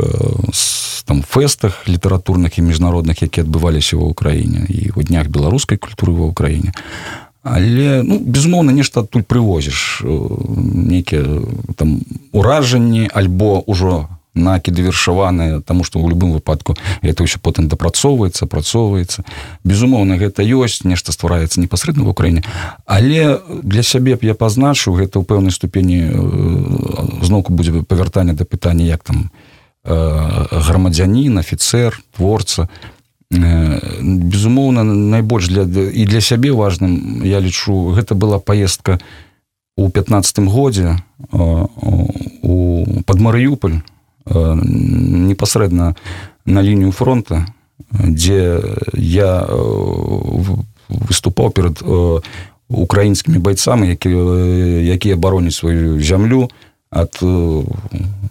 там 1.05 1.23
фэстах 1.23 1.85
літаратурных 1.89 2.59
і 2.59 2.63
міжнародных 2.63 3.21
які 3.21 3.45
адбываліся 3.45 3.97
ва 4.01 4.09
ўкраіне 4.09 4.65
і 4.69 4.93
у 4.97 5.03
днях 5.05 5.29
беларускай 5.29 5.77
культуры 5.77 6.17
ва 6.17 6.33
ўкраіне 6.33 6.73
але 7.45 8.03
ну 8.03 8.19
безумоўна 8.19 8.73
нешта 8.73 9.05
адтуль 9.05 9.23
прывозіш 9.23 10.03
нейкія 10.03 11.45
там 11.77 12.01
уражанні 12.33 13.09
альбо 13.13 13.61
ўжо 13.69 14.09
накіды 14.35 14.83
вершаваныя 14.83 15.61
таму 15.61 15.85
што 15.85 16.03
ў 16.03 16.11
любым 16.11 16.35
выпадку 16.35 16.75
это 17.05 17.23
ўсё 17.23 17.39
потым 17.39 17.69
дапрацоўваецца 17.71 18.51
працоўваецца 18.51 19.23
безумоўна 19.63 20.19
гэта 20.19 20.43
ёсць 20.43 20.83
нешта 20.83 21.13
ствараецца 21.15 21.61
непасрэдна 21.61 22.03
в 22.03 22.11
Украіне. 22.11 22.43
Але 22.85 23.39
для 23.63 23.83
сябе 23.87 24.17
б 24.17 24.27
я 24.27 24.35
пазначыў 24.35 24.99
гэта 24.99 25.23
ў 25.23 25.25
пэўнай 25.29 25.55
ступені 25.55 26.11
зноўку 27.23 27.55
будзе 27.55 27.85
павяртанне 27.87 28.35
да 28.35 28.45
пытання 28.45 28.89
як 28.89 29.05
там 29.07 29.31
грамадзянін 29.85 31.39
офіцер 31.39 32.01
творца 32.17 32.69
безумоўна 33.39 34.85
найбольш 34.85 35.49
для 35.49 35.63
і 35.91 36.07
для 36.07 36.21
сябе 36.21 36.53
важным 36.53 37.23
я 37.25 37.41
лічу 37.41 37.93
гэта 37.93 38.15
была 38.15 38.39
поездка 38.39 39.01
у 39.77 39.89
пятнадцатым 39.89 40.49
годзе 40.49 40.99
у 41.33 43.03
под 43.07 43.21
марыюполь 43.21 43.81
непасрэдна 44.27 45.95
на 46.47 46.63
лінію 46.63 46.93
фронта 46.93 47.47
дзе 47.93 48.61
я 48.95 49.47
выступаў 50.89 51.51
перад 51.51 51.83
украінскімі 52.69 53.39
байцамі 53.39 53.89
які 53.89 54.11
якія 54.95 55.17
бароняць 55.17 55.55
сваю 55.55 56.01
зямлю 56.01 56.49
ад 56.91 57.19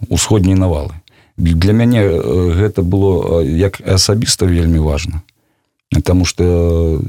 усходняй 0.09 0.55
навалы 0.55 0.95
для 1.37 1.73
мяне 1.73 2.05
гэта 2.53 2.81
было 2.81 3.41
як 3.41 3.81
асабіста 3.81 4.45
вельмі 4.45 4.79
важна 4.79 5.21
Таму 6.03 6.25
что 6.25 7.01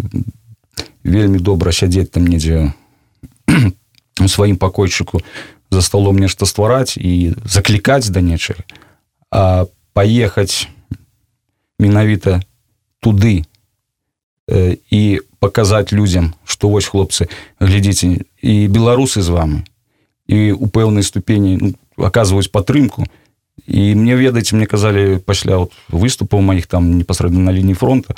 вельмі 1.04 1.38
добра 1.38 1.72
сядзець 1.72 2.10
там 2.10 2.26
недзе 2.26 2.72
у 4.20 4.28
сваім 4.28 4.56
пакойчыку 4.56 5.20
за 5.70 5.82
столом 5.82 6.18
нешта 6.18 6.46
ствараць 6.46 6.96
і 6.96 7.34
заклікаць 7.44 8.08
да 8.08 8.20
нечага 8.20 8.64
а 9.30 9.66
паехаць 9.92 10.68
менавіта 11.78 12.40
туды 13.00 13.44
і 14.48 15.20
паказаць 15.38 15.92
людзям 15.92 16.32
што 16.44 16.68
вось 16.72 16.88
хлопцы 16.88 17.28
глядзіце 17.60 18.24
і 18.40 18.54
беларусы 18.68 19.20
з 19.20 19.28
вами 19.28 19.64
і 20.28 20.52
у 20.56 20.66
пэўнай 20.72 21.04
ступені 21.04 21.58
ну, 21.60 21.68
аказваюць 22.00 22.48
падтрымку 22.48 23.04
то 23.04 23.23
і 23.66 23.94
мне 23.94 24.16
ведаць 24.16 24.52
мне 24.52 24.66
казалі 24.66 25.18
пасля 25.24 25.56
вот, 25.64 25.72
выступаў 25.88 26.40
маіх 26.40 26.66
там 26.66 26.98
непасрэдна 26.98 27.40
на 27.40 27.52
лініі 27.52 27.74
фронта 27.74 28.14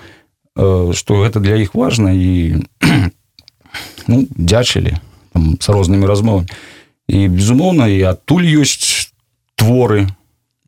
что 0.56 1.14
э, 1.14 1.22
гэта 1.28 1.40
для 1.40 1.56
іх 1.56 1.74
важна 1.74 2.12
і 2.12 2.64
ну, 4.08 4.26
дзячылі 4.36 4.96
с 5.60 5.68
рознымі 5.68 6.06
размовамі 6.06 6.48
і 7.08 7.28
безумоўна 7.28 7.86
і 7.86 8.02
адтуль 8.02 8.48
ёсць 8.58 9.12
творы. 9.54 10.08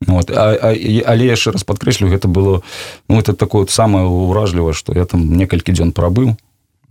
Вот, 0.07 0.31
а, 0.31 0.55
а, 0.55 0.71
але 1.11 1.27
яшчэ 1.27 1.51
раз 1.51 1.67
падкрэслю 1.67 2.07
гэта 2.07 2.29
было 2.29 2.63
ну, 3.09 3.19
это 3.19 3.35
такое 3.35 3.67
самае 3.67 4.07
ўражліва 4.07 4.71
что 4.73 4.95
я 4.95 5.05
там 5.05 5.35
некалькі 5.35 5.75
дзён 5.75 5.91
прабыў 5.91 6.39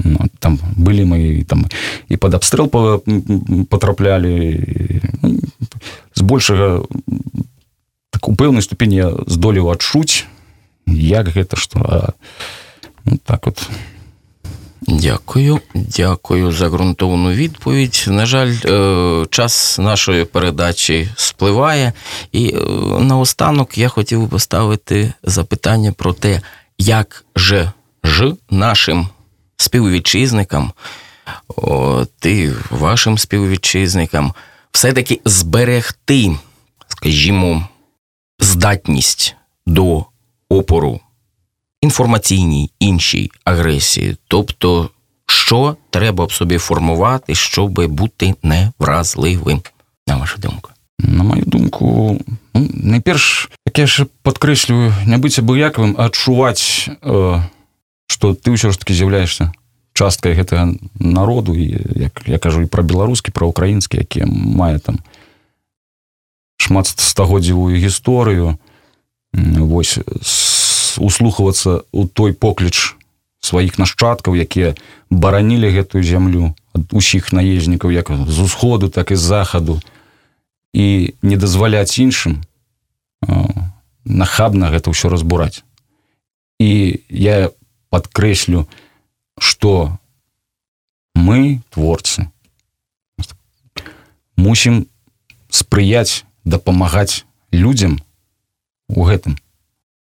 ну, 0.03 0.19
там 0.39 0.59
былі 0.75 1.05
мы 1.07 1.45
там 1.47 1.71
і 2.09 2.17
под 2.17 2.35
абстрэл 2.35 2.67
патраплялі 3.71 4.59
ну, 5.23 5.39
збольшага 6.19 6.83
так 8.16 8.28
у 8.28 8.34
пэўнай 8.34 8.62
ступені 8.62 8.96
я 8.96 9.10
здолеў 9.26 9.70
адчуць 9.72 10.24
як 10.86 11.28
гэта 11.28 11.56
што 11.56 12.14
ну, 13.04 13.18
так 13.24 13.46
вот 13.46 13.68
Дякую, 14.86 15.60
дякую 15.74 16.52
за 16.52 16.68
ґрунтовну 16.68 17.32
відповідь. 17.32 18.04
На 18.08 18.26
жаль, 18.26 18.54
час 19.30 19.78
нашої 19.78 20.24
передачі 20.24 21.08
спливає, 21.16 21.92
і 22.32 22.52
наостанок 23.00 23.78
я 23.78 23.88
хотів 23.88 24.22
би 24.22 24.28
поставити 24.28 25.12
запитання 25.22 25.92
про 25.92 26.12
те, 26.12 26.40
як 26.78 27.24
же 27.36 27.72
ж 28.04 28.34
нашим 28.50 29.08
співвітчизникам, 29.56 30.72
ти 32.18 32.52
вашим 32.70 33.18
співвітчизникам, 33.18 34.32
все-таки 34.72 35.20
зберегти, 35.24 36.36
скажімо, 36.88 37.68
здатність 38.39 39.35
до 39.65 40.05
опору 40.49 40.99
інформаційній 41.81 42.71
іншій 42.79 43.31
агресії. 43.43 44.17
Тобто, 44.27 44.89
що 45.25 45.75
треба 45.89 46.25
б 46.25 46.31
собі 46.31 46.57
формувати, 46.57 47.35
щоб 47.35 47.87
бути 47.87 48.35
невразливим, 48.43 49.61
на 50.07 50.17
вашу 50.17 50.39
думку? 50.39 50.71
На 50.99 51.23
мою 51.23 51.43
думку, 51.45 52.17
ну, 52.53 52.69
найперш, 52.73 53.49
як 53.67 53.79
я 53.79 53.87
ще 53.87 54.05
підкреслюю, 54.23 54.93
не 55.05 55.17
бути 55.17 55.41
абыякавым, 55.41 55.95
а 55.97 56.05
адчувати, 56.05 56.61
э, 56.61 57.43
що 58.07 58.33
ти 58.33 58.51
ўсё 58.51 58.71
ж 58.71 58.79
таки 58.79 58.93
з'являєшся 58.93 59.51
часткай 59.93 60.33
гэтага 60.33 60.77
народу, 60.99 61.55
і, 61.55 61.85
як 61.95 62.21
я 62.25 62.39
кажу, 62.39 62.61
і 62.61 62.65
пра 62.65 62.83
беларускі, 62.83 63.31
пра 63.31 63.47
украінскі, 63.47 63.97
які 63.97 64.25
мае 64.25 64.79
там 64.79 64.99
шматстагоддзевую 66.57 67.77
гісторыю. 67.77 68.57
Вось 69.33 69.99
услухвацца 70.97 71.85
у 71.91 72.07
той 72.07 72.33
покліч 72.33 72.97
сваіх 73.39 73.77
нашчадкаў 73.77 74.35
якія 74.35 74.73
баранілі 75.09 75.69
гэтую 75.69 76.03
зямлю 76.03 76.57
ад 76.73 76.89
усіх 76.91 77.31
наезнікаў 77.31 77.93
як 77.93 78.09
з 78.09 78.37
усходу 78.39 78.89
так 78.89 79.11
і 79.11 79.15
з 79.15 79.23
захаду 79.23 79.79
і 80.73 81.13
не 81.21 81.37
дазваляць 81.37 82.01
іншым 82.01 82.41
нахабна 84.03 84.73
гэта 84.73 84.89
ўсё 84.91 85.09
разбураць. 85.09 85.63
І 86.59 87.03
я 87.09 87.53
падкрэслю 87.89 88.65
что 89.37 89.97
мы 91.13 91.61
творцы 91.69 92.27
мусім 94.37 94.87
спрыяць 95.49 96.26
дапамагаць 96.47 97.25
людзям 97.51 97.99
у 98.87 99.03
гэтым 99.03 99.37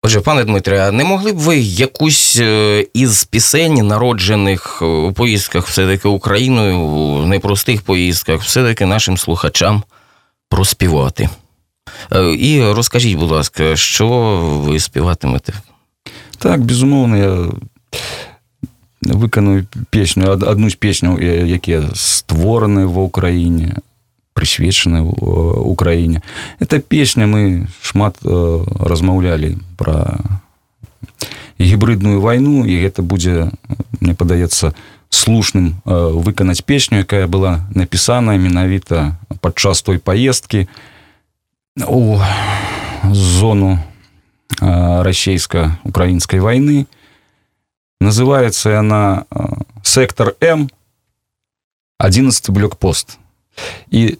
Отже, 0.03 0.21
пане 0.21 0.43
Дмитре, 0.45 0.87
а 0.87 0.91
не 0.91 1.03
могли 1.03 1.31
б 1.31 1.37
ви 1.37 1.59
якусь 1.59 2.41
із 2.93 3.23
пісень, 3.23 3.87
народжених 3.87 4.81
у 4.81 5.13
поїздках 5.13 5.67
все-таки 5.67 6.07
Україною, 6.07 6.79
у 6.79 7.25
непростих 7.25 7.81
поїздках, 7.81 8.41
все-таки 8.41 8.85
нашим 8.85 9.17
слухачам 9.17 9.83
проспівати? 10.49 11.29
І 12.37 12.61
розкажіть, 12.63 13.17
будь 13.17 13.31
ласка, 13.31 13.75
що 13.75 14.07
ви 14.65 14.79
співатимете? 14.79 15.53
Так, 16.37 16.61
безумовно, 16.61 17.17
я 17.17 17.51
виконую 19.01 19.65
пісню, 19.89 20.27
одну 20.27 20.69
з 20.69 20.75
пісню, 20.75 21.21
які 21.45 21.79
створені 21.93 22.85
в 22.85 22.97
Україні. 22.97 23.73
Прысвечаны 24.33 25.01
Украіне. 25.03 26.21
Это 26.59 26.79
песня 26.79 27.27
мы 27.27 27.67
шмат 27.81 28.17
э, 28.23 28.63
размаўлялі 28.79 29.57
про 29.77 30.17
гібридную 31.59 32.21
войну 32.21 32.65
і 32.65 32.73
гэта 32.81 33.01
будзе 33.01 33.51
мне 33.99 34.15
падаецца 34.15 34.73
слушным 35.09 35.81
э, 35.85 35.93
выканаць 35.93 36.63
песню 36.65 37.03
якая 37.03 37.27
была 37.27 37.67
напісаная 37.75 38.37
менавіта 38.37 39.17
падчас 39.41 39.81
той 39.81 39.99
поездки 39.99 40.67
у 41.87 42.17
зону 43.11 43.79
э, 44.61 45.03
расійска-украінскай 45.03 46.39
войны 46.39 46.87
называется 48.01 48.79
она 48.79 49.25
сектор 49.83 50.35
м 50.41 50.69
11 51.99 52.49
блокпост 52.49 53.20
і 53.89 54.17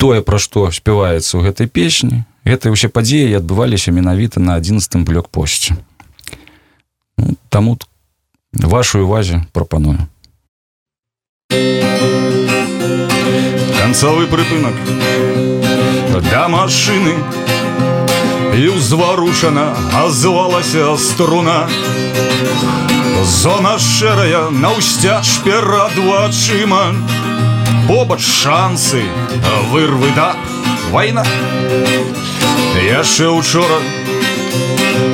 тое 0.00 0.20
пра 0.24 0.38
што 0.40 0.70
спяваецца 0.72 1.36
ў 1.38 1.50
гэтай 1.50 1.66
песні 1.68 2.24
гэтыя 2.44 2.72
ўсе 2.72 2.88
падзеі 2.88 3.36
адбываліся 3.38 3.92
менавіта 3.92 4.40
на 4.40 4.56
11 4.56 5.04
блокпосце. 5.04 5.76
Ну, 7.18 7.36
таму 7.48 7.78
вашу 8.52 9.04
увазе 9.04 9.44
прапаную. 9.52 10.08
Канцовы 13.80 14.26
прыпынак 14.30 14.76
да 16.30 16.48
машыны 16.48 17.14
і 18.54 18.68
ўзварушана 18.76 19.74
азвалася 20.04 20.96
струна. 20.96 21.66
Зона 23.24 23.78
шэрая 23.78 24.50
на 24.50 24.72
ўсцяж 24.76 25.42
перад 25.44 25.94
вачыма 25.96 26.94
побач 27.90 28.20
шансы 28.20 29.02
вырвы 29.70 30.10
да. 30.14 30.36
Вайна. 30.92 31.24
Яшчэ 32.86 33.26
учора 33.34 33.78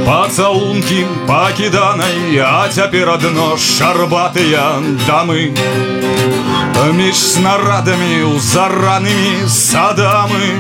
пацалункі 0.04 1.06
пакіданай 1.26 2.36
а 2.44 2.68
цяпер 2.68 3.08
адно 3.16 3.56
шарбатыя 3.56 4.76
дамы. 5.08 5.56
Між 6.92 7.16
снарадамі 7.16 8.12
ў 8.28 8.44
заранымі 8.44 9.48
садамы 9.48 10.52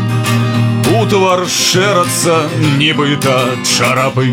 утвар 0.96 1.44
шэрацца 1.44 2.48
нібыта 2.80 3.36
чарапы 3.60 4.32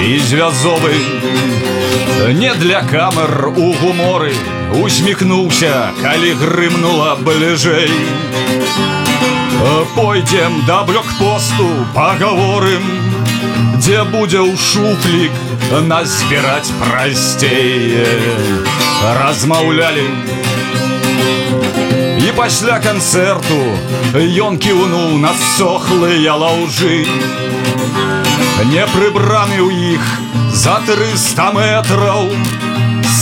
і 0.00 0.18
звязовы 0.18 0.94
не 2.40 2.54
для 2.54 2.82
камер 2.82 3.52
у 3.56 3.72
гуморы 3.80 4.32
усміхнуўся 4.82 5.92
калі 6.02 6.32
грымнула 6.40 7.16
бліжэй 7.26 7.90
пойдзем 9.94 10.62
да 10.66 10.82
блокпосту 10.88 11.68
паговорым 11.94 12.86
дзе 13.76 14.02
будзе 14.14 14.40
ў 14.40 14.56
шуфлік 14.56 15.32
назбіраць 15.88 16.72
прасцей 16.80 17.98
размаўлялі 19.18 20.06
і 22.22 22.32
пасля 22.38 22.78
канцэрту 22.84 23.60
ён 24.46 24.58
кіўнуў 24.62 25.18
на 25.24 25.32
сохлыя 25.56 26.38
лаўжы 26.44 27.02
не 28.72 28.84
прыбраны 28.94 29.58
ў 29.60 29.96
іх 29.96 30.04
за 30.52 30.76
300 30.86 31.52
метраў 31.56 32.30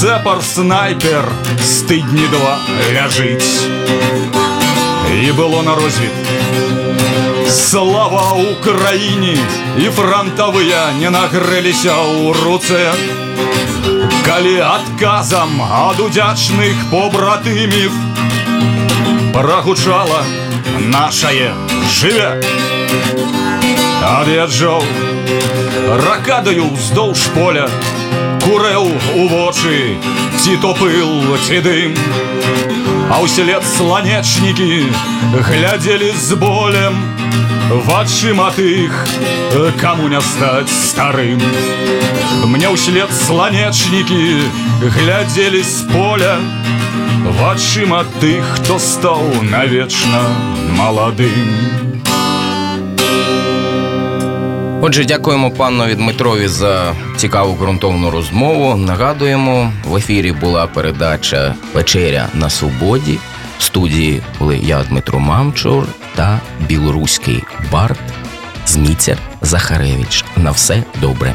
сэпар 0.01 0.43
снайпер 0.43 1.27
стыдні 1.63 2.27
два 2.33 2.59
ляжыць. 2.95 3.69
І 5.11 5.33
было 5.33 5.63
на 5.63 5.75
розвід. 5.75 6.15
Слава 7.49 8.33
украіне 8.53 9.37
і 9.79 9.91
фронтавыя 9.91 10.93
не 11.01 11.11
нагрэліся 11.11 11.95
ў 11.95 12.33
руцэ 12.45 12.85
калі 14.27 14.55
адказам 14.63 15.59
ад 15.63 15.99
удзячных 16.01 16.77
побратымів 16.91 17.91
прагучала 19.35 20.23
нашае 20.79 21.51
жыве 21.99 22.39
ад'язджаў 24.01 24.83
ракадаю 26.05 26.67
ўздоўж 26.73 27.27
поля 27.37 27.67
курэў 28.45 28.87
у 29.21 29.27
вочы 29.29 29.97
ці 30.41 30.57
то 30.63 30.73
пыл 30.79 31.37
ці 31.47 31.61
дым. 31.61 31.93
А 33.11 33.21
ўселет 33.21 33.65
сланечнікі 33.67 34.89
глядзелі 35.49 36.13
з 36.17 36.39
болем 36.41 36.97
вачыма 37.87 38.49
тых 38.57 38.95
каму 39.81 40.09
не 40.09 40.21
стаць 40.21 40.71
старым. 40.71 41.43
Мне 42.47 42.73
ўслед 42.73 43.13
сланечнікі 43.13 44.25
глядзелі 44.97 45.63
з 45.63 45.85
поля 45.93 46.35
вачыма 47.43 48.07
тых 48.23 48.49
хто 48.57 48.79
стаў 48.79 49.23
навечна 49.53 50.25
маладым 50.79 51.90
Отже, 54.83 55.05
дякуємо 55.05 55.51
панові 55.51 55.95
Дмитрові 55.95 56.49
за 56.49 56.95
цікаву 57.17 57.55
ґрунтовну 57.55 58.11
розмову. 58.11 58.77
Нагадуємо, 58.77 59.73
в 59.85 59.97
ефірі 59.97 60.33
була 60.33 60.67
передача 60.67 61.55
Вечеря 61.75 62.29
на 62.35 62.51
свободі. 62.51 63.19
В 63.59 63.63
студії 63.63 64.23
були 64.39 64.59
я, 64.59 64.83
Дмитро 64.83 65.21
Мамчур 65.21 65.87
та 66.15 66.41
білоруський 66.69 67.45
бард 67.73 67.99
Зміцер 68.67 69.19
Захаревич. 69.43 70.25
На 70.37 70.51
все 70.51 70.83
добре. 71.01 71.35